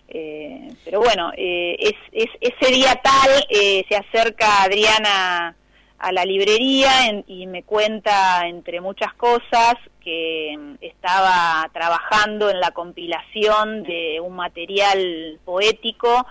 [0.08, 5.54] Eh, pero bueno, eh, es, es, ese día tal eh, se acerca Adriana
[5.98, 12.70] a la librería en, y me cuenta, entre muchas cosas, que estaba trabajando en la
[12.70, 16.26] compilación de un material poético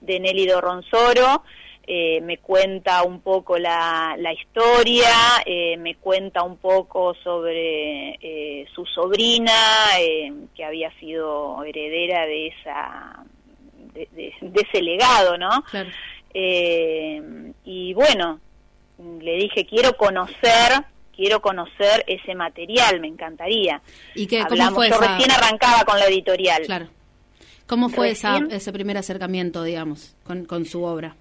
[0.00, 1.44] de Nelly Dorronsoro,
[1.86, 8.66] eh, me cuenta un poco la, la historia, eh, me cuenta un poco sobre eh,
[8.74, 9.52] su sobrina,
[9.98, 13.24] eh, que había sido heredera de esa
[13.94, 15.62] de, de, de ese legado, ¿no?
[15.70, 15.90] Claro.
[16.34, 18.40] Eh, y bueno,
[19.20, 23.80] le dije, quiero conocer quiero conocer ese material, me encantaría.
[24.14, 25.16] ¿Y qué, Hablamos, cómo fue yo esa...
[25.16, 26.62] recién arrancaba con la editorial.
[26.62, 26.88] Claro.
[27.66, 31.14] ¿Cómo fue esa, ese primer acercamiento, digamos, con, con su obra?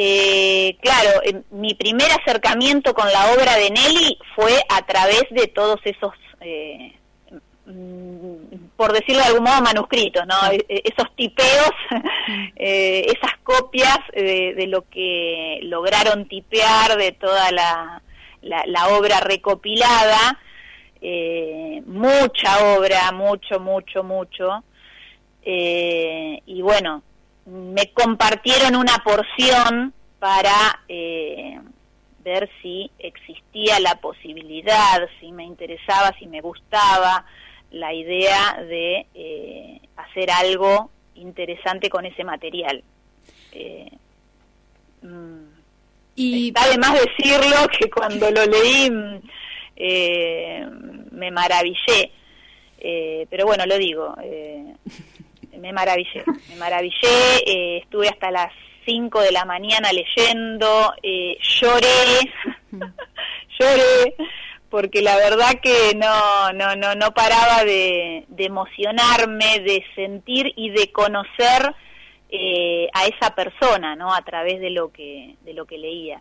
[0.00, 5.48] Eh, claro, eh, mi primer acercamiento con la obra de Nelly fue a través de
[5.48, 6.92] todos esos, eh,
[8.76, 10.36] por decirlo de algún modo, manuscritos, ¿no?
[10.52, 11.72] E- Esos tipeos,
[12.56, 18.00] eh, esas copias de, de lo que lograron tipear de toda la,
[18.42, 20.38] la, la obra recopilada,
[21.00, 24.62] eh, mucha obra, mucho, mucho, mucho.
[25.42, 27.02] Eh, y bueno,
[27.48, 31.58] me compartieron una porción para eh,
[32.24, 37.24] ver si existía la posibilidad, si me interesaba, si me gustaba
[37.70, 42.82] la idea de eh, hacer algo interesante con ese material.
[43.52, 43.90] Eh,
[45.02, 45.44] mm,
[46.16, 49.20] Y Está de más decirlo que cuando lo leí mm,
[49.76, 50.66] eh,
[51.12, 52.12] me maravillé.
[52.80, 54.74] Eh, pero bueno, lo digo, eh,
[55.58, 56.24] me maravillé.
[56.48, 58.52] Me maravillé, eh, estuve hasta las
[58.86, 62.32] 5 de la mañana leyendo, eh, lloré,
[63.58, 64.14] lloré,
[64.70, 70.70] porque la verdad que no, no, no, no paraba de, de emocionarme, de sentir y
[70.70, 71.74] de conocer
[72.30, 74.12] eh, a esa persona, ¿no?
[74.14, 76.20] A través de lo que, de lo que leía.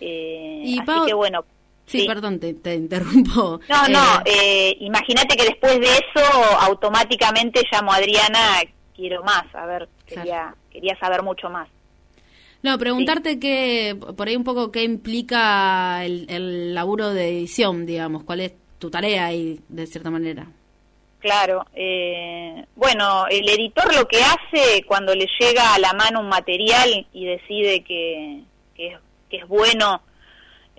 [0.00, 1.44] Eh, Y, así Pau- que bueno.
[1.86, 2.06] Sí, sí.
[2.06, 3.60] perdón, te, te interrumpo.
[3.68, 6.24] No, no, Eh, eh, imagínate que después de eso
[6.60, 8.62] automáticamente llamo a Adriana,
[8.94, 11.68] quiero más, a ver, quería, quería saber mucho más.
[12.62, 18.22] No, preguntarte qué, por ahí un poco qué implica el, el laburo de edición, digamos,
[18.22, 20.46] cuál es tu tarea ahí, de cierta manera.
[21.18, 26.28] Claro, eh, bueno, el editor lo que hace cuando le llega a la mano un
[26.28, 28.42] material y decide que,
[28.74, 28.98] que, es,
[29.30, 30.02] que es bueno,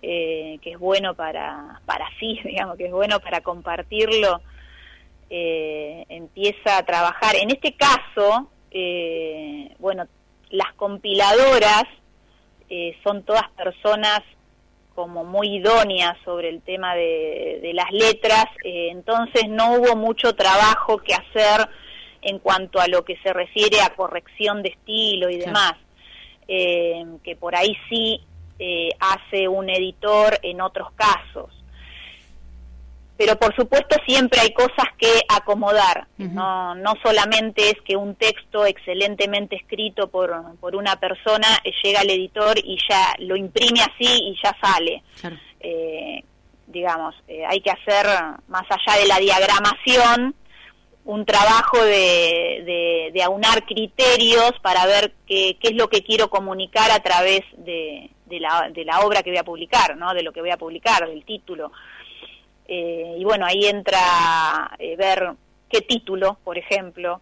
[0.05, 4.41] eh, que es bueno para, para sí, digamos, que es bueno para compartirlo,
[5.29, 7.35] eh, empieza a trabajar.
[7.37, 10.05] En este caso, eh, bueno,
[10.49, 11.85] las compiladoras
[12.69, 14.21] eh, son todas personas
[14.93, 20.35] como muy idóneas sobre el tema de, de las letras, eh, entonces no hubo mucho
[20.35, 21.67] trabajo que hacer
[22.21, 25.73] en cuanto a lo que se refiere a corrección de estilo y demás,
[26.47, 28.21] que por ahí sí
[28.65, 31.49] eh, hace un editor en otros casos.
[33.17, 38.65] Pero por supuesto siempre hay cosas que acomodar, no, no solamente es que un texto
[38.65, 44.07] excelentemente escrito por, por una persona eh, llega al editor y ya lo imprime así
[44.07, 45.03] y ya sale.
[45.59, 46.23] Eh,
[46.67, 47.15] digamos,
[47.49, 48.05] hay que hacer,
[48.47, 50.35] más allá de la diagramación,
[51.03, 56.91] un trabajo de, de, aunar criterios para ver qué, qué, es lo que quiero comunicar
[56.91, 60.13] a través de, de, la, de la obra que voy a publicar, ¿no?
[60.13, 61.71] de lo que voy a publicar, del título.
[62.67, 65.33] Eh, y bueno, ahí entra eh, ver
[65.69, 67.21] qué título, por ejemplo,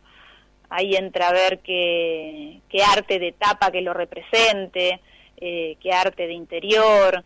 [0.69, 5.01] ahí entra ver qué, qué arte de tapa que lo represente,
[5.37, 7.23] eh, qué arte de interior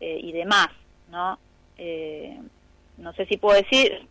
[0.00, 0.68] y demás,
[1.10, 1.38] ¿no?
[2.98, 4.06] no sé si puedo decir,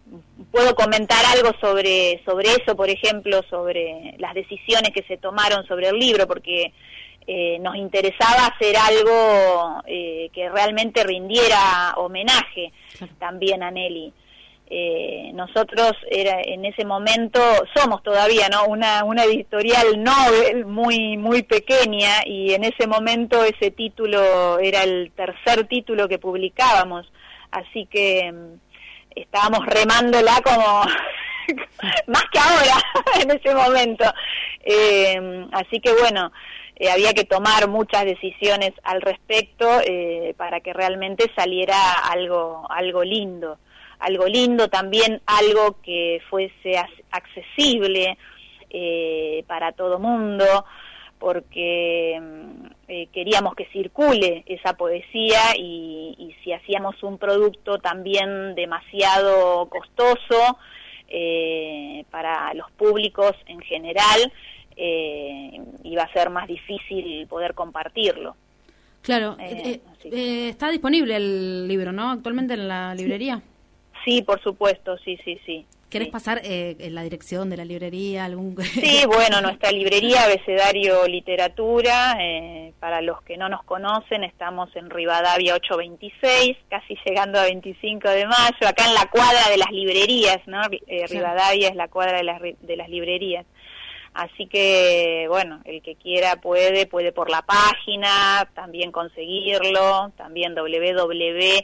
[0.51, 5.89] puedo comentar algo sobre, sobre eso, por ejemplo, sobre las decisiones que se tomaron sobre
[5.89, 6.73] el libro, porque
[7.27, 12.71] eh, nos interesaba hacer algo eh, que realmente rindiera homenaje
[13.19, 14.13] también a Nelly.
[14.69, 17.39] Eh, nosotros era, en ese momento
[17.75, 23.71] somos todavía no una, una editorial novel muy muy pequeña y en ese momento ese
[23.71, 27.11] título era el tercer título que publicábamos
[27.51, 28.53] así que mm,
[29.15, 30.83] estábamos remándola como
[32.07, 32.77] más que ahora
[33.21, 34.05] en ese momento.
[34.63, 36.31] Eh, así que bueno,
[36.83, 43.03] eh, había que tomar muchas decisiones al respecto eh, para que realmente saliera algo, algo
[43.03, 43.57] lindo.
[43.99, 46.75] Algo lindo, también algo que fuese
[47.11, 48.17] accesible
[49.47, 50.65] para todo mundo
[51.23, 59.69] porque mm, eh, queríamos que circule esa poesía y, si hacíamos un producto también demasiado
[59.69, 60.57] costoso
[61.07, 64.33] eh, para los públicos en general,
[64.75, 68.35] eh, iba a ser más difícil poder compartirlo.
[69.01, 72.11] Claro, está disponible el libro, ¿no?
[72.11, 73.41] Actualmente en la librería.
[74.05, 75.65] Sí, por supuesto, sí, sí, sí.
[75.93, 78.25] ¿Querés pasar eh, en la dirección de la librería?
[78.25, 84.75] algún Sí, bueno, nuestra librería Abecedario Literatura, eh, para los que no nos conocen, estamos
[84.75, 89.69] en Rivadavia 826, casi llegando a 25 de mayo, acá en la cuadra de las
[89.69, 90.61] librerías, ¿no?
[90.87, 93.45] Eh, Rivadavia es la cuadra de las, de las librerías.
[94.13, 101.63] Así que, bueno, el que quiera puede, puede por la página, también conseguirlo, también www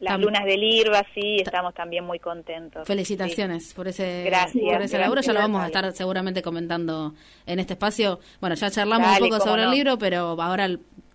[0.00, 2.86] las lunas del IRBA, sí, estamos también muy contentos.
[2.86, 5.20] Felicitaciones por ese, gracias, por ese laburo.
[5.20, 7.14] Ya lo vamos a estar seguramente comentando
[7.46, 8.20] en este espacio.
[8.40, 10.68] Bueno, ya charlamos un poco sobre el libro, pero ahora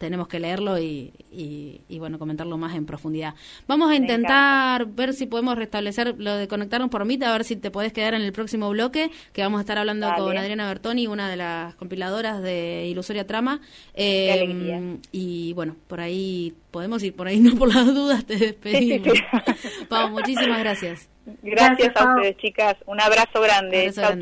[0.04, 3.36] tenemos que leerlo y, y, bueno, comentarlo más en profundidad.
[3.68, 7.56] Vamos a intentar ver si podemos restablecer lo de conectarnos por Meet, a ver si
[7.56, 11.08] te podés quedar en el próximo bloque, que vamos a estar hablando con Adriana Bertoni,
[11.08, 13.62] una de las compiladoras de Ilusoria Trama.
[13.94, 19.18] Eh, y bueno, por ahí podemos ir, por ahí no por las dudas te despedimos.
[19.88, 21.08] Pau, muchísimas gracias.
[21.42, 22.76] Gracias, a ustedes, chicas.
[22.88, 23.90] Un abrazo grande.
[23.94, 24.18] Chao,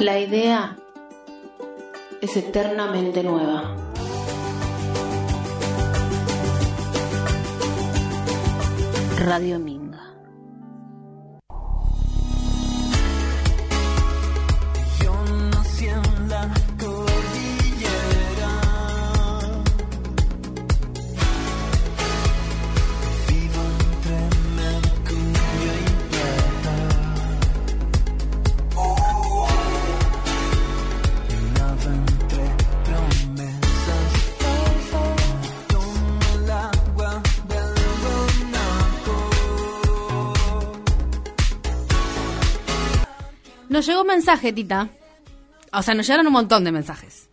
[0.00, 0.78] La idea
[2.20, 3.74] es eternamente nueva.
[9.18, 9.75] Radio Minga.
[44.16, 44.88] Mensaje, Tita.
[45.72, 47.28] O sea, nos llegaron un montón de mensajes.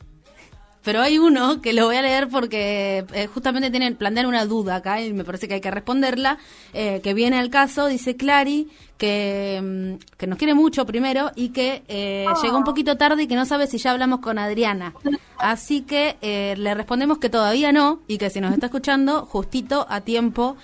[0.84, 4.76] Pero hay uno que lo voy a leer porque eh, justamente tiene, plantean una duda
[4.76, 6.40] acá y me parece que hay que responderla,
[6.74, 8.68] eh, que viene al caso, dice Clary,
[8.98, 13.28] que, mm, que nos quiere mucho primero y que eh, llegó un poquito tarde y
[13.28, 14.94] que no sabe si ya hablamos con Adriana.
[15.38, 16.18] Así que
[16.58, 20.58] le respondemos que todavía no y que si nos está escuchando, justito a tiempo,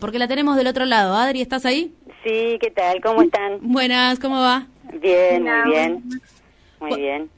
[0.00, 1.14] porque la tenemos del otro lado.
[1.14, 1.94] Adri, ¿estás ahí?
[2.24, 3.00] Sí, ¿qué tal?
[3.00, 3.58] ¿Cómo están?
[3.62, 4.66] Buenas, ¿cómo va?
[5.00, 6.22] Bien, muy bien.
[6.80, 7.30] Muy bien.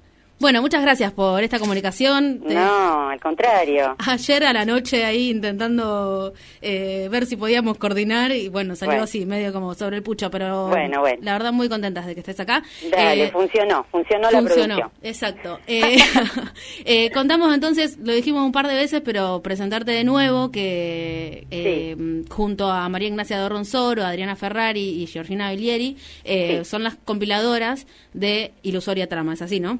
[0.44, 2.42] Bueno, muchas gracias por esta comunicación.
[2.46, 3.96] No, al contrario.
[4.06, 9.04] Ayer a la noche ahí intentando eh, ver si podíamos coordinar y bueno, salió Bueno.
[9.04, 11.16] así, medio como sobre el pucho, pero Bueno, bueno.
[11.22, 12.62] la verdad muy contentas de que estés acá.
[12.90, 14.90] Dale, Eh, funcionó, funcionó la Funcionó, producción.
[15.02, 15.60] exacto.
[15.66, 15.96] Eh,
[16.84, 21.96] eh, contamos entonces, lo dijimos un par de veces, pero presentarte de nuevo, que eh,
[22.28, 26.64] junto a María Ignacia Dorronsoro, Adriana Ferrari y Georgina Bilieri, eh, Sí.
[26.66, 29.78] son las compiladoras de Ilusoria Trama, ¿es así, no?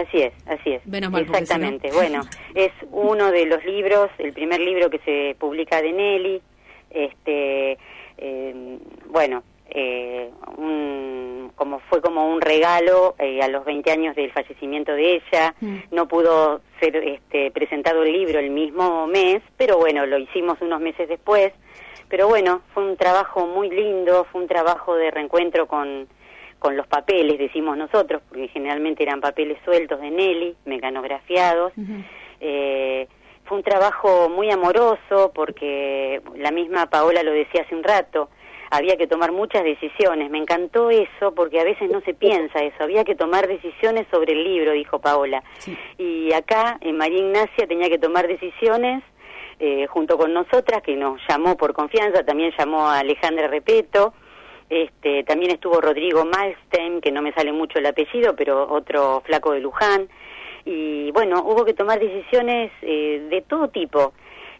[0.00, 0.86] Así es, así es.
[0.86, 1.90] Menos mal, porque Exactamente.
[1.92, 2.20] Bueno,
[2.54, 6.42] es uno de los libros, el primer libro que se publica de Nelly.
[6.90, 7.78] Este,
[8.18, 14.30] eh, bueno, eh, un- como fue como un regalo eh, a los 20 años del
[14.32, 15.54] fallecimiento de ella.
[15.60, 15.76] Mm.
[15.92, 20.80] No pudo ser este, presentado el libro el mismo mes, pero bueno, lo hicimos unos
[20.80, 21.52] meses después.
[22.08, 26.06] Pero bueno, fue un trabajo muy lindo, fue un trabajo de reencuentro con,
[26.58, 31.72] con los papeles, decimos nosotros, porque generalmente eran papeles sueltos de Nelly, mecanografiados.
[32.40, 33.08] Eh,
[33.44, 38.28] fue un trabajo muy amoroso porque la misma Paola lo decía hace un rato,
[38.70, 40.30] había que tomar muchas decisiones.
[40.30, 44.32] Me encantó eso porque a veces no se piensa eso, había que tomar decisiones sobre
[44.32, 45.42] el libro, dijo Paola.
[45.58, 45.76] Sí.
[45.98, 49.02] Y acá en María Ignacia tenía que tomar decisiones
[49.58, 54.12] eh, junto con nosotras, que nos llamó por confianza, también llamó a Alejandra Repeto,
[54.68, 59.52] este, también estuvo Rodrigo Malstein, que no me sale mucho el apellido, pero otro flaco
[59.52, 60.08] de Luján.
[60.64, 64.12] Y bueno, hubo que tomar decisiones eh, de todo tipo.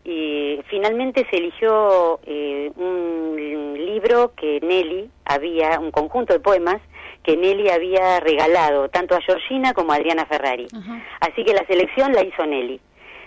[0.04, 6.80] Y finalmente se eligió eh, un libro que Nelly había, un conjunto de poemas
[7.24, 10.68] que Nelly había regalado tanto a Georgina como a Adriana Ferrari.
[11.18, 12.80] Así que la selección la hizo Nelly.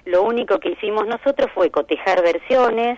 [0.05, 2.97] Lo único que hicimos nosotros fue cotejar versiones.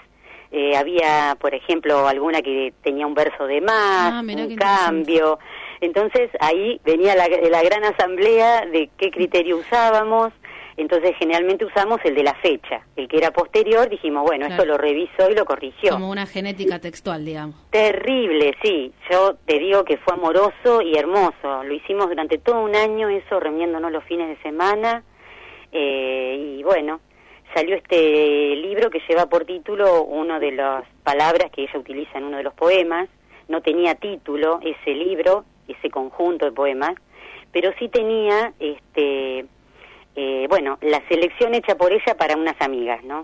[0.52, 5.40] Eh, había, por ejemplo, alguna que tenía un verso de más, Ah, un cambio.
[5.80, 10.34] Entonces ahí venía la, la gran asamblea de qué criterio usábamos.
[10.78, 12.82] Entonces generalmente usamos el de la fecha.
[12.96, 14.62] El que era posterior dijimos, bueno, Claro.
[14.64, 15.92] esto lo revisó y lo corrigió.
[15.92, 17.56] Como una genética textual, digamos.
[17.70, 18.92] Terrible, sí.
[19.10, 21.64] Yo te digo que fue amoroso y hermoso.
[21.64, 25.04] Lo hicimos durante todo un año, eso reuniéndonos los fines de semana.
[25.72, 27.00] Eh, y bueno,
[27.54, 32.26] salió este libro que lleva por título una de las palabras que ella utiliza en
[32.26, 33.10] uno de los poemas.
[33.48, 36.96] No tenía título ese libro, ese conjunto de poemas,
[37.52, 39.46] pero sí tenía, este,
[40.16, 43.22] eh, bueno, la selección hecha por ella para unas amigas, ¿no?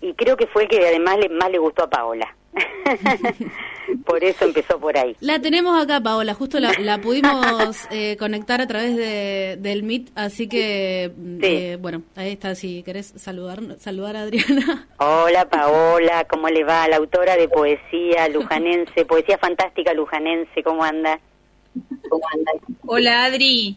[0.00, 2.34] Y creo que fue el que además le, más le gustó a Paola.
[4.04, 5.16] por eso empezó por ahí.
[5.20, 10.10] La tenemos acá, Paola, justo la, la pudimos eh, conectar a través de, del Meet,
[10.14, 11.46] así que, mm, Sí.
[11.46, 14.88] eh, bueno, ahí está, si querés saludar, saludar a Adriana.
[14.98, 16.86] Hola Paola, ¿cómo le va?
[16.88, 21.18] La autora de poesía lujanense, poesía fantástica lujanense, ¿cómo anda?
[22.08, 22.52] ¿Cómo anda?
[22.86, 23.76] Hola Adri,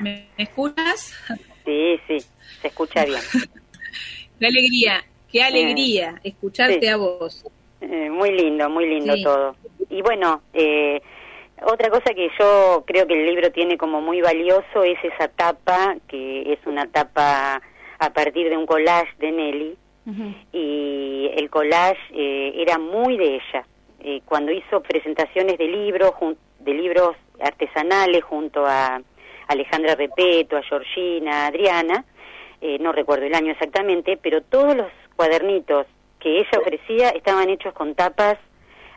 [0.00, 1.12] ¿me me escuchas?
[1.64, 2.18] Sí, sí,
[2.62, 3.20] se escucha bien.
[4.38, 6.86] Qué alegría, qué alegría escucharte Sí.
[6.86, 7.44] a vos.
[7.80, 9.22] Eh, muy lindo, muy lindo Sí.
[9.24, 9.56] todo.
[9.88, 11.00] Y bueno, eh,
[11.62, 15.96] otra cosa que yo creo que el libro tiene como muy valioso es esa tapa,
[16.08, 17.60] que es una tapa
[17.98, 19.76] a partir de un collage de Nelly,
[20.52, 23.64] y el collage eh, era muy de ella.
[24.02, 26.12] Eh, cuando hizo presentaciones de libros,
[26.58, 29.00] de libros artesanales junto a
[29.46, 32.04] Alejandra Repeto, a Georgina, a Adriana,
[32.60, 35.86] eh, no recuerdo el año exactamente, pero todos los cuadernitos
[36.20, 38.38] que ella ofrecía estaban hechos con tapas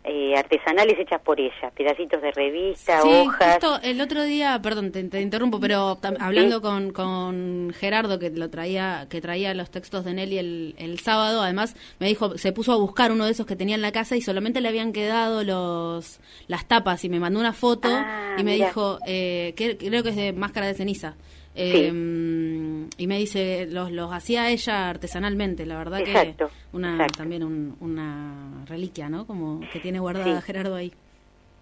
[0.05, 3.53] eh, artesanales hechas por ella, pedacitos de revista, Sí, hojas.
[3.53, 8.49] justo el otro día, perdón, te, te interrumpo, pero hablando con, con Gerardo que lo
[8.49, 12.73] traía, que traía los textos de Nelly el, el sábado, además me dijo, se puso
[12.73, 15.41] a buscar uno de esos que tenía en la casa y solamente le habían quedado
[15.45, 18.67] los las tapas y me mandó una foto Ah, y me mira.
[18.67, 21.15] dijo, eh, que, creo que es de máscara de ceniza.
[21.55, 21.61] Sí.
[21.61, 27.17] Eh, y me dice, los, los hacía ella artesanalmente, la verdad Exacto, que una exacto.
[27.19, 29.25] también un- una reliquia, ¿no?
[29.27, 30.45] Como que tiene guardada Sí.
[30.47, 30.91] Gerardo ahí.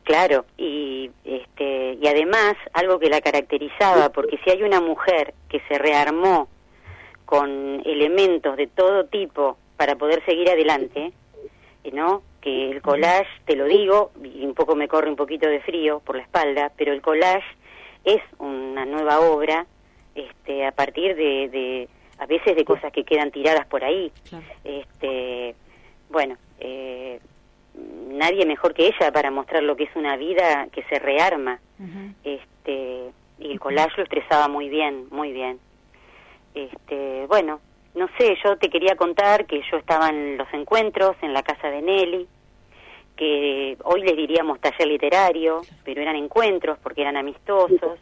[0.03, 5.61] Claro, y este y además algo que la caracterizaba, porque si hay una mujer que
[5.67, 6.47] se rearmó
[7.25, 11.13] con elementos de todo tipo para poder seguir adelante,
[11.93, 12.23] ¿no?
[12.41, 15.99] Que el collage, te lo digo, y un poco me corre un poquito de frío
[16.03, 17.45] por la espalda, pero el collage
[18.03, 19.65] es una nueva obra
[20.16, 21.89] este a partir de, de
[22.20, 24.12] a veces de cosas que quedan tiradas por ahí.
[24.30, 24.45] Claro.
[24.64, 25.55] Este,
[26.09, 27.20] bueno, eh,
[28.09, 31.59] nadie mejor que ella para mostrar lo que es una vida que se rearma.
[32.24, 35.59] Este, y el collage lo expresaba muy bien, muy bien.
[36.53, 37.59] Este, bueno,
[37.95, 41.70] no sé, yo te quería contar que yo estaba en los encuentros en la casa
[41.70, 42.28] de Nelly,
[43.16, 47.99] que hoy les diríamos taller literario, pero eran encuentros porque eran amistosos.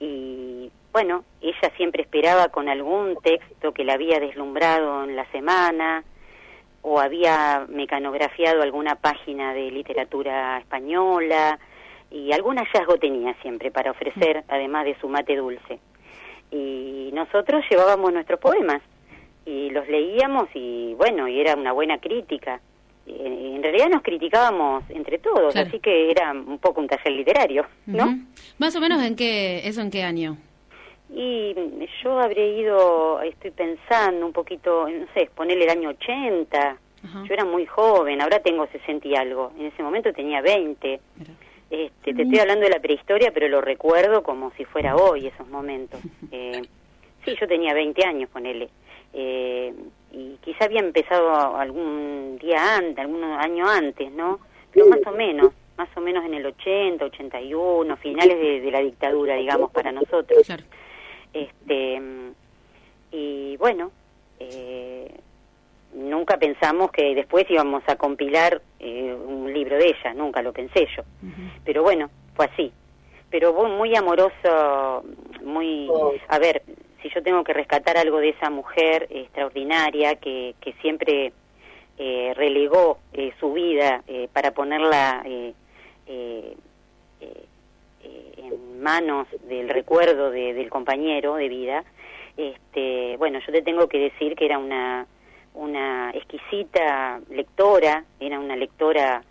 [0.00, 6.02] Y bueno, ella siempre esperaba con algún texto que la había deslumbrado en la semana
[6.80, 11.58] o había mecanografiado alguna página de literatura española
[12.10, 15.80] y algún hallazgo tenía siempre para ofrecer, además de su mate dulce.
[16.50, 18.80] Y nosotros llevábamos nuestros poemas
[19.44, 22.58] y los leíamos y bueno, y era una buena crítica.
[23.06, 28.18] En realidad nos criticábamos entre todos, así que era un poco un taller literario, ¿no?
[28.56, 30.38] Más o menos en qué, eso en qué año.
[31.08, 31.54] Y
[32.02, 36.78] yo habré ido, estoy pensando un poquito, no sé, ponerle el año 80.
[37.24, 39.52] Yo era muy joven, ahora tengo 60 y algo.
[39.58, 41.00] En ese momento tenía 20.
[41.70, 45.48] Este, te estoy hablando de la prehistoria, pero lo recuerdo como si fuera hoy esos
[45.48, 46.00] momentos.
[46.32, 46.62] Eh,
[47.24, 48.68] sí, yo tenía 20 años, ponele.
[49.12, 49.72] Eh,
[50.12, 54.40] y quizá había empezado algún día antes, algún año antes, ¿no?
[54.72, 59.36] Pero más o menos, más o menos en el 80, 81, finales de, la dictadura,
[59.36, 60.46] digamos, para nosotros.
[61.36, 62.00] Este,
[63.12, 63.90] y bueno,
[64.40, 65.10] eh,
[65.92, 70.88] nunca pensamos que después íbamos a compilar eh, un libro de ella, nunca lo pensé
[70.96, 71.02] yo.
[71.64, 72.72] Pero bueno, fue así.
[73.28, 75.04] Pero muy amoroso,
[75.44, 75.88] muy...
[75.90, 76.14] Oh.
[76.28, 76.62] A ver,
[77.02, 81.34] si yo tengo que rescatar algo de esa mujer extraordinaria que, que siempre
[81.98, 82.98] eh, relegó
[83.40, 85.22] su vida para ponerla
[88.36, 91.84] en manos del recuerdo del compañero de vida,
[92.36, 95.06] este, bueno, yo te tengo que decir que era una,
[95.54, 99.22] una exquisita lectora, era una lectora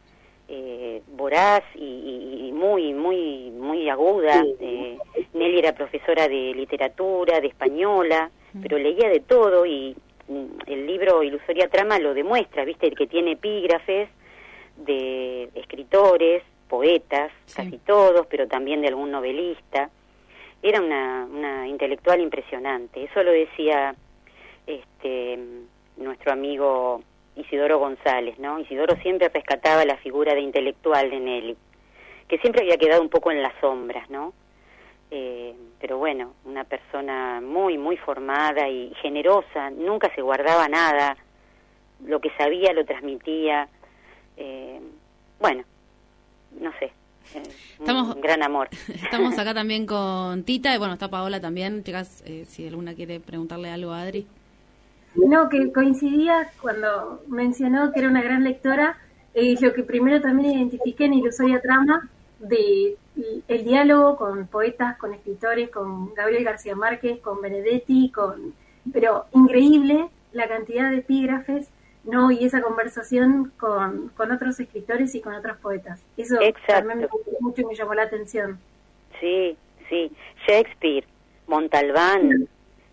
[0.47, 4.43] eh, voraz y, muy, muy, muy aguda.
[4.59, 4.97] Eh,
[5.33, 9.95] Nelly era profesora de literatura, de española, pero leía de todo y
[10.27, 12.87] mm, el libro Ilusoria Trama lo demuestra, ¿viste?
[12.87, 14.09] El que tiene epígrafes
[14.77, 19.89] de escritores, poetas, casi todos, pero también de algún novelista.
[20.61, 23.03] Era una, una intelectual impresionante.
[23.03, 23.95] Eso lo decía
[24.65, 25.39] este,
[25.97, 27.01] nuestro amigo
[27.35, 28.59] Isidoro González, ¿no?
[28.59, 31.57] Isidoro siempre rescataba la figura de intelectual de Nelly,
[32.27, 34.33] que siempre había quedado un poco en las sombras, ¿no?
[35.11, 41.15] Eh, pero bueno, una persona muy, muy formada y generosa, nunca se guardaba nada,
[42.03, 43.67] lo que sabía lo transmitía.
[44.37, 44.79] Eh,
[45.39, 45.63] bueno,
[46.59, 46.91] no sé.
[47.33, 47.43] Eh,
[47.79, 48.69] estamos, un gran amor.
[48.87, 51.83] Estamos acá también con Tita y bueno, está Paola también.
[51.83, 54.27] Chicas, eh, si alguna quiere preguntarle algo a Adri.
[55.15, 58.97] No, que coincidía cuando mencionó que era una gran lectora,
[59.33, 62.97] eh, lo que primero también identifiqué en Ilusoria Trama, de
[63.47, 68.53] el diálogo con poetas, con escritores, con Gabriel García Márquez, con Benedetti, con
[68.91, 71.69] pero increíble la cantidad de epígrafes
[72.05, 76.01] no y esa conversación con, con otros escritores y con otros poetas.
[76.17, 76.37] Eso
[76.67, 78.59] también me gustó mucho y me llamó la atención.
[79.19, 79.57] Sí,
[79.89, 80.11] sí.
[80.47, 81.05] Shakespeare,
[81.47, 82.47] Montalbán,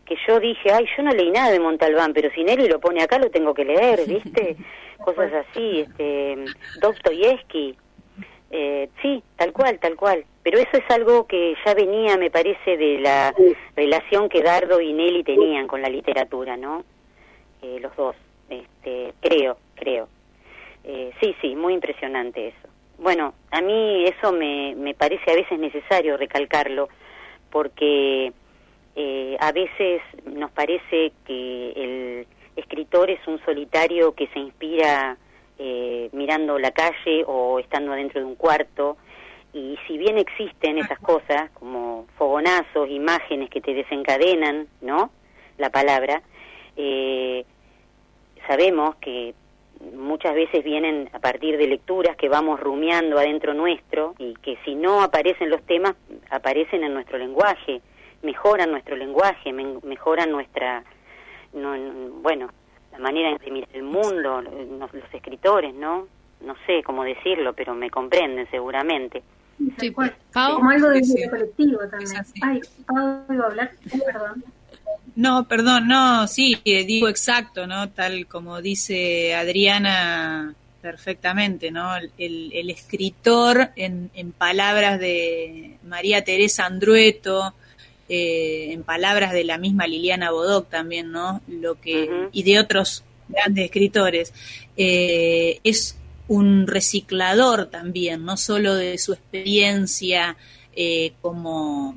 [0.07, 3.03] que yo dije, ay, yo no leí nada de Montalbán, pero si Nelly lo pone
[3.03, 4.57] acá lo tengo que leer, ¿viste?
[5.05, 6.45] Cosas así, este,
[6.81, 7.77] Dostoyevsky.
[8.55, 10.25] Eh, sí, tal cual, tal cual.
[10.43, 13.35] Pero eso es algo que ya venía, me parece, de la
[13.75, 16.85] relación que Dardo y Nelly tenían con la literatura, ¿no?
[17.63, 18.17] Eh, los dos
[18.53, 20.09] este, creo, creo.
[20.85, 22.69] Eh, sí, sí, muy impresionante eso.
[22.99, 26.89] Bueno, a mí eso me, me parece a veces necesario recalcarlo,
[27.51, 28.33] porque
[28.95, 32.27] eh, a veces nos parece que el
[32.57, 35.17] escritor es un solitario que se inspira
[35.59, 38.97] eh, mirando la calle o estando dentro de un cuarto,
[39.53, 45.11] y si bien existen esas cosas como fogonazos, imágenes que te desencadenan, ¿no?
[45.59, 46.23] La palabra,
[46.77, 47.45] eh,
[48.47, 49.35] sabemos que
[49.95, 54.75] muchas veces vienen a partir de lecturas que vamos rumiando adentro nuestro y que si
[54.75, 55.95] no aparecen los temas,
[56.31, 57.81] aparecen en nuestro lenguaje,
[58.23, 60.85] mejoran nuestro lenguaje, mejoran nuestra,
[61.53, 62.51] bueno,
[62.93, 66.07] la manera de mirar el mundo, los, escritores, ¿no?
[66.41, 69.23] No sé cómo decirlo, pero me comprenden seguramente.
[69.79, 72.23] Sí, Como algo de colectivo también.
[72.43, 73.71] Ay, Pau iba a hablar,
[74.05, 74.45] perdón.
[75.15, 77.91] No, perdón, no, sí, digo exacto, ¿no?
[77.91, 81.97] Tal como dice Adriana perfectamente, ¿no?
[82.19, 87.55] El, escritor, en, en, palabras de María Teresa Andrueto,
[88.09, 91.41] eh, en palabras de la misma Liliana Bodoc también, ¿no?
[91.47, 94.35] Lo que, y de otros grandes escritores,
[94.77, 100.37] eh, es un reciclador también, no solo de su experiencia
[100.75, 101.97] eh, como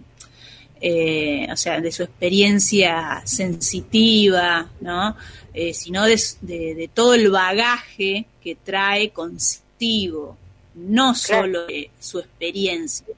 [0.82, 5.15] eh, o sea, de su experiencia sensitiva, ¿no?
[5.53, 10.38] Eh, sino de, todo el bagaje que trae consigo,
[10.76, 13.15] no solo de su experiencia,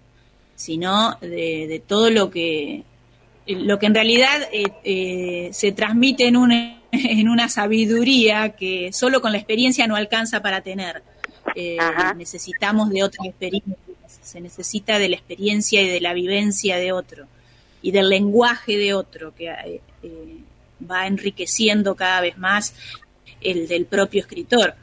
[0.55, 2.83] sino de, todo lo que
[3.47, 9.31] lo que en realidad eh, se transmite en una, en una sabiduría que solo con
[9.31, 11.01] la experiencia no alcanza para tener.
[12.15, 13.75] necesitamos de otra experiencia,
[14.21, 17.27] se necesita de la experiencia y de la vivencia de otro
[17.87, 19.79] y del lenguaje de otro que
[20.91, 22.75] va enriqueciendo cada vez más
[23.39, 24.75] el del propio escritor.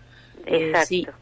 [0.46, 1.12] Exacto.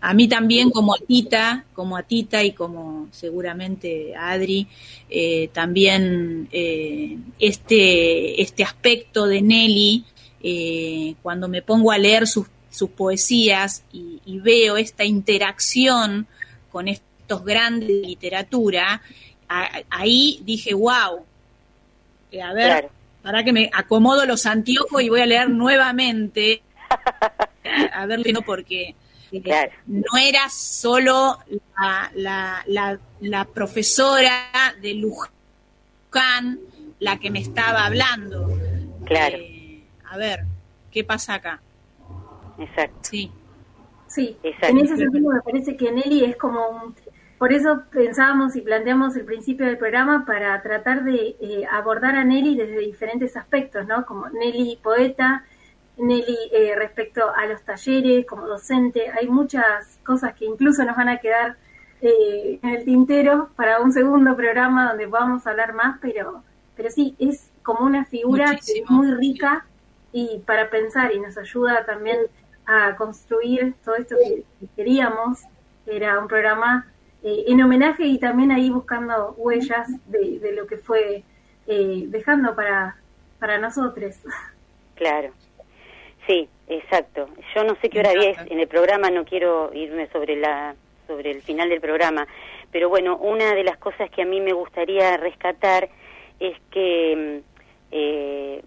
[0.00, 4.68] A mí también como a Tita, como a Tita y como seguramente a Adri,
[5.10, 10.04] eh, también eh, este, este aspecto de Nelly,
[10.44, 16.28] eh, cuando me pongo a leer sus, sus poesías y, veo esta interacción
[16.70, 19.02] con estos grandes de literatura,
[19.90, 21.24] ahí dije, wow,
[22.40, 22.88] a ver,
[23.22, 26.62] para que me acomodo los anteojos y voy a leer nuevamente,
[27.92, 28.94] a ver, no porque
[29.86, 31.38] no era solo
[32.14, 36.60] la, la, la, profesora de Luján
[37.00, 38.48] la que me estaba hablando.
[39.04, 39.38] Claro.
[39.38, 40.40] Eh, a ver,
[40.90, 41.60] ¿qué pasa acá?
[42.58, 42.98] Exacto.
[43.02, 43.30] Sí.
[44.06, 46.94] Sí, en ese sentido me parece que Nelly es como un...
[47.42, 52.22] Por eso pensábamos y planteamos el principio del programa para tratar de eh, abordar a
[52.22, 54.06] Nelly desde diferentes aspectos, ¿no?
[54.06, 55.44] Como Nelly poeta,
[55.96, 61.08] Nelly, eh, respecto a los talleres como docente, hay muchas cosas que incluso nos van
[61.08, 61.56] a quedar
[62.00, 66.44] eh, en el tintero para un segundo programa donde a hablar más, pero,
[66.76, 68.56] pero sí, es como una figura
[68.88, 69.66] muy rica
[70.12, 72.18] y para pensar y nos ayuda también
[72.66, 74.44] a construir todo esto que
[74.76, 75.40] queríamos.
[75.86, 76.86] Era un programa
[77.24, 81.24] eh, en homenaje y también ahí buscando huellas de, de lo que fue
[81.66, 82.96] dejando para,
[83.38, 84.16] para nosotros.
[84.94, 85.30] Claro.
[86.26, 87.28] Sí, exacto.
[87.54, 91.32] Yo no sé qué hora es en el programa, no quiero irme sobre la sobre
[91.32, 92.26] el final del programa,
[92.70, 95.88] pero bueno, una de las cosas que a mí me gustaría rescatar
[96.40, 97.52] es que mm,
[97.90, 98.62] eh,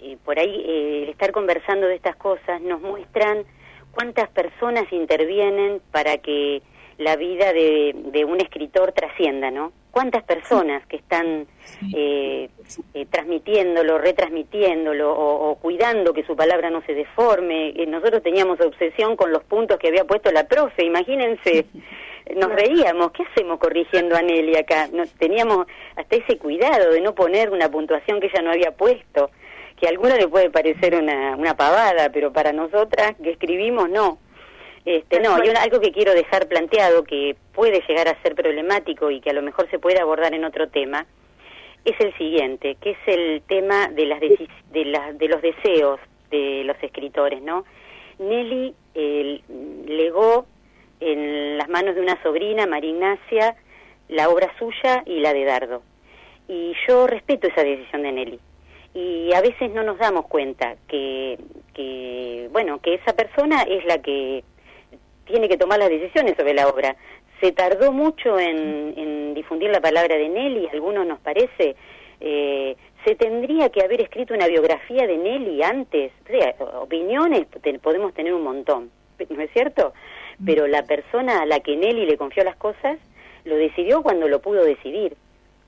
[0.00, 3.44] eh, por ahí eh, el estar conversando de estas cosas nos muestran
[3.92, 6.62] cuántas personas intervienen para que
[6.98, 9.72] la vida de, de un escritor trascienda, ¿no?
[9.94, 11.46] cuántas personas que están
[11.94, 12.48] eh,
[12.94, 17.68] eh, transmitiéndolo, retransmitiéndolo o, cuidando que su palabra no se deforme.
[17.68, 21.66] Eh, nosotros teníamos obsesión con los puntos que había puesto la profe, imagínense,
[22.34, 24.88] nos reíamos, ¿qué hacemos corrigiendo a Nelly acá?
[24.92, 29.30] No, teníamos hasta ese cuidado de no poner una puntuación que ella no había puesto,
[29.78, 34.18] que a alguno le puede parecer una, una pavada, pero para nosotras que escribimos no.
[34.84, 39.20] Este, no, y algo que quiero dejar planteado que puede llegar a ser problemático y
[39.20, 41.06] que a lo mejor se puede abordar en otro tema
[41.84, 46.76] es el siguiente, que es el tema de las de, de los deseos de los
[46.82, 47.64] escritores, ¿no?
[48.18, 48.74] Nelly
[49.86, 50.46] legó
[51.00, 53.56] en las manos de una sobrina, María Ignacia,
[54.08, 55.82] la obra suya y la de Dardo.
[56.48, 58.40] Y yo respeto esa decisión de Nelly.
[58.94, 61.38] Y a veces no nos damos cuenta que,
[61.74, 64.44] que bueno, que esa persona es la que
[65.24, 66.96] tiene que tomar las decisiones sobre la obra.
[67.40, 71.76] Se tardó mucho en, difundir la palabra de Nelly, a algunos nos parece.
[72.20, 76.12] Eh, se tendría que haber escrito una biografía de Nelly antes.
[76.80, 77.46] opiniones
[77.82, 78.90] podemos tener un montón,
[79.28, 79.92] ¿no es cierto?
[80.44, 82.98] Pero la persona a la que Nelly le confió las cosas
[83.44, 85.16] lo decidió cuando lo pudo decidir.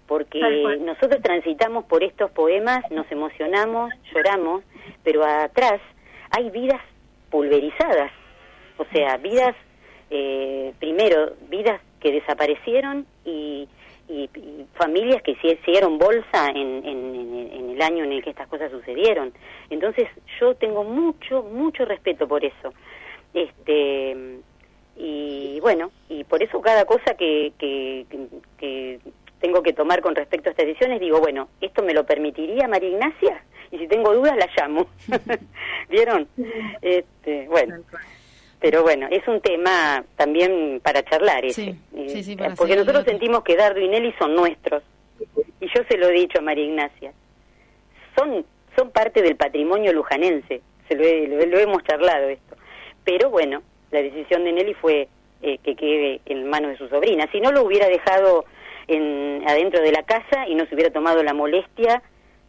[0.06, 0.40] Porque
[0.80, 4.62] nosotros transitamos por estos poemas, nos emocionamos, lloramos,
[5.02, 5.80] pero atrás
[6.30, 6.80] hay vidas
[7.28, 8.12] pulverizadas
[8.78, 9.54] o sea, vidas,
[10.10, 13.68] eh, primero, vidas que desaparecieron y,
[14.74, 19.32] familias que hicieron bolsa en, en, el año en el que estas cosas sucedieron.
[19.68, 20.08] Entonces
[20.38, 22.72] yo tengo mucho, mucho respeto por eso.
[23.34, 24.38] Este,
[24.96, 28.06] y bueno, y por eso cada cosa que, que,
[28.58, 29.00] que
[29.40, 32.90] tengo que tomar con respecto a estas decisiones, digo, bueno, ¿esto me lo permitiría María
[32.90, 33.42] Ignacia?
[33.70, 34.86] Y si tengo dudas, la llamo.
[35.90, 36.28] ¿Vieron?
[36.80, 37.76] Este, bueno.
[38.60, 41.76] Pero bueno, es un tema también para charlar ese.
[41.94, 44.82] Eh, porque nosotros sentimos que Dardo y Nelly son nuestros.
[45.60, 47.12] Y yo se lo he dicho a María Ignacia.
[48.16, 48.44] Son,
[48.76, 50.62] son parte del patrimonio lujanense.
[50.88, 51.02] Se lo,
[51.46, 52.56] lo, hemos charlado esto.
[53.04, 55.08] Pero bueno, la decisión de Nelly fue
[55.42, 57.28] eh, que quede en manos de su sobrina.
[57.30, 58.46] Si no lo hubiera dejado
[58.88, 62.02] en, adentro de la casa y no se hubiera tomado la molestia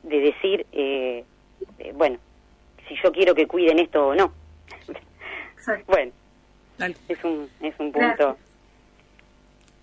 [0.04, 1.26] de decir, eh,
[1.96, 2.18] bueno,
[2.88, 4.32] si yo quiero que cuiden esto o no.
[5.88, 6.12] Bueno,
[7.08, 8.38] es un, es un punto.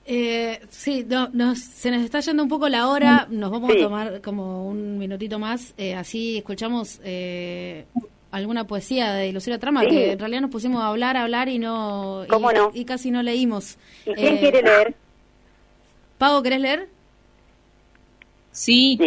[0.07, 4.21] Eh, sí, no, se nos está yendo un poco la hora, nos vamos a tomar
[4.21, 7.87] como un minutito más, eh, así escuchamos eh,
[8.31, 11.59] alguna poesía de Lucía Trama, que en realidad nos pusimos a hablar, a hablar y
[11.59, 12.27] no,
[12.75, 13.79] y, casi no leímos.
[14.05, 14.95] ¿Y quién quiere leer?
[16.19, 16.89] Pago, ¿querés leer?
[18.53, 18.99] Sí.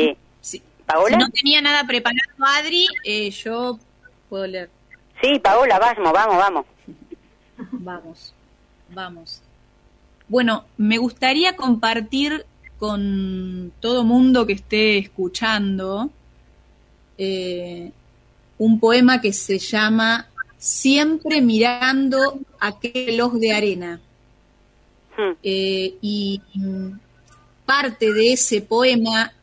[0.41, 0.61] sí.
[0.85, 1.17] Paola.
[1.17, 3.77] Si no tenía nada preparado Adri, eh, yo
[4.29, 4.69] puedo leer.
[5.21, 6.65] Sí, Paola, vamos, vamos, vamos.
[7.71, 8.33] Vamos,
[8.89, 9.41] vamos.
[10.27, 12.45] Bueno, me gustaría compartir
[12.77, 16.09] con todo mundo que esté escuchando
[17.17, 17.91] eh,
[18.57, 20.27] un poema que se llama
[20.59, 24.01] Siempre mirando aquel reloj de arena.
[25.15, 25.33] Hmm.
[25.43, 26.41] Eh, y
[27.65, 29.33] parte de ese poema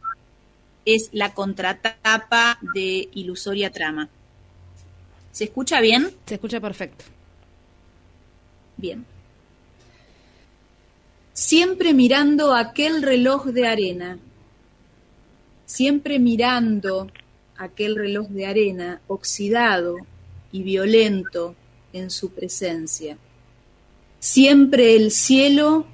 [0.84, 4.08] es la contratapa de Ilusoria Trama.
[5.34, 6.14] ¿Se escucha bien?
[6.26, 7.04] Se escucha perfecto.
[8.76, 9.04] Bien.
[11.32, 14.20] Siempre mirando aquel reloj de arena,
[15.66, 17.10] siempre mirando
[17.56, 19.96] aquel reloj de arena oxidado
[20.52, 21.56] y violento
[21.92, 23.18] en su presencia.
[24.20, 25.84] Siempre el cielo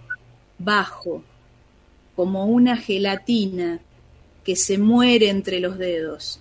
[0.59, 1.25] bajo,
[2.15, 3.81] como una gelatina
[4.45, 6.41] que se muere entre los dedos.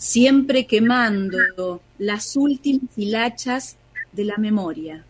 [0.00, 3.76] Siempre quemando las últimas hilachas
[4.12, 5.04] de la memoria.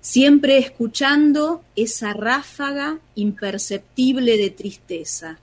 [0.00, 5.38] Siempre escuchando esa ráfaga imperceptible de tristeza.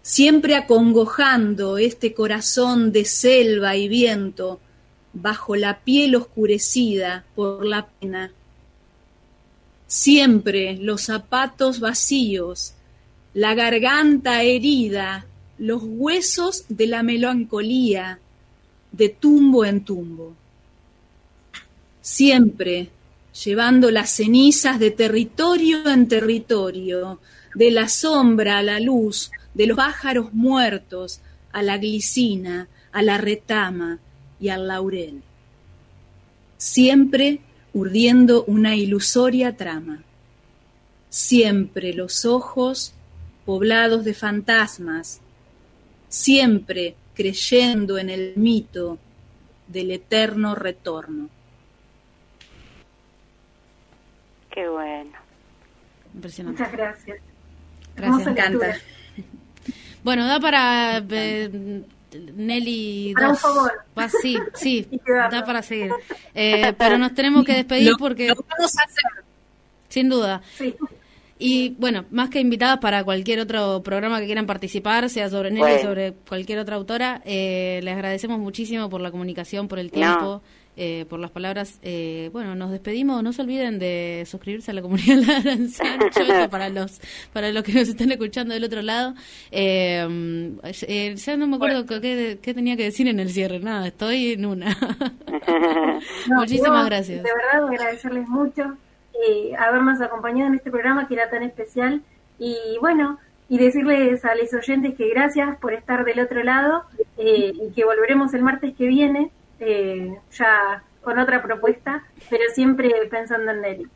[0.00, 4.60] Siempre acongojando este corazón de selva y viento
[5.12, 8.30] bajo la piel oscurecida por la pena.
[9.88, 12.74] Siempre los zapatos vacíos,
[13.32, 15.26] la garganta herida,
[15.58, 18.18] los huesos de la melancolía,
[18.92, 20.34] de tumbo en tumbo.
[22.00, 22.90] Siempre
[23.44, 27.18] llevando las cenizas de territorio en territorio,
[27.54, 31.20] de la sombra a la luz, de los pájaros muertos
[31.52, 33.98] a la glicina, a la retama
[34.40, 35.22] y al laurel.
[36.56, 37.40] Siempre
[37.72, 40.02] urdiendo una ilusoria trama.
[41.10, 42.92] Siempre los ojos
[43.44, 45.20] poblados de fantasmas,
[46.14, 48.98] siempre creyendo en el mito
[49.66, 51.28] del eterno retorno.
[54.50, 55.10] Qué bueno.
[56.14, 56.62] Impresionante.
[56.62, 57.18] Muchas gracias.
[57.96, 58.34] Gracias.
[58.34, 58.76] Lectura.
[60.04, 61.82] Bueno, da para eh,
[62.34, 63.72] Nelly Para un favor.
[63.98, 64.86] Va, sí, sí,
[65.30, 65.90] da para seguir.
[66.34, 69.04] Eh, pero nos tenemos que despedir Lo- porque, lo vamos a hacer.
[69.88, 70.42] sin duda.
[70.56, 70.74] Sí.
[71.38, 75.60] Y bueno, más que invitadas para cualquier otro programa que quieran participar, sea sobre Nelly,
[75.62, 75.82] Bueno.
[75.82, 79.92] sobre cualquier otra autora, eh, les agradecemos muchísimo por la comunicación, por el No.
[79.92, 80.42] tiempo,
[80.76, 81.78] eh, por las palabras.
[81.82, 83.20] Eh, bueno, nos despedimos.
[83.22, 85.16] No se olviden de suscribirse a la comunidad
[85.70, 87.00] Sancho, esto para los
[87.32, 89.14] para los que nos están escuchando del otro lado.
[89.50, 90.52] Eh,
[90.86, 93.58] eh, ya no me acuerdo qué, qué tenía que decir en el cierre.
[93.58, 94.76] Nada, estoy en una.
[96.28, 97.22] No, Muchísimas yo, gracias.
[97.22, 98.76] De verdad, agradecerles mucho
[99.26, 102.02] eh, habernos acompañado en este programa que era tan especial.
[102.38, 106.84] Y bueno, y decirles a los oyentes que gracias por estar del otro lado
[107.18, 112.90] eh, y que volveremos el martes que viene, eh, ya con otra propuesta, pero siempre
[113.10, 113.86] pensando en Nelly.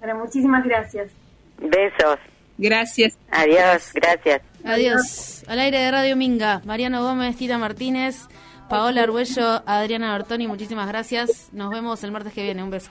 [0.00, 1.10] Bueno, muchísimas gracias.
[1.58, 2.18] Besos.
[2.58, 3.16] Gracias.
[3.30, 4.42] Adiós, gracias.
[4.64, 5.44] Adiós.
[5.48, 6.60] Al aire de Radio Minga.
[6.64, 8.26] Mariano Gómez, Tita Martínez,
[8.68, 11.48] Paola Arguello, Adriana Bertoni, muchísimas gracias.
[11.52, 12.62] Nos vemos el martes que viene.
[12.62, 12.90] Un beso.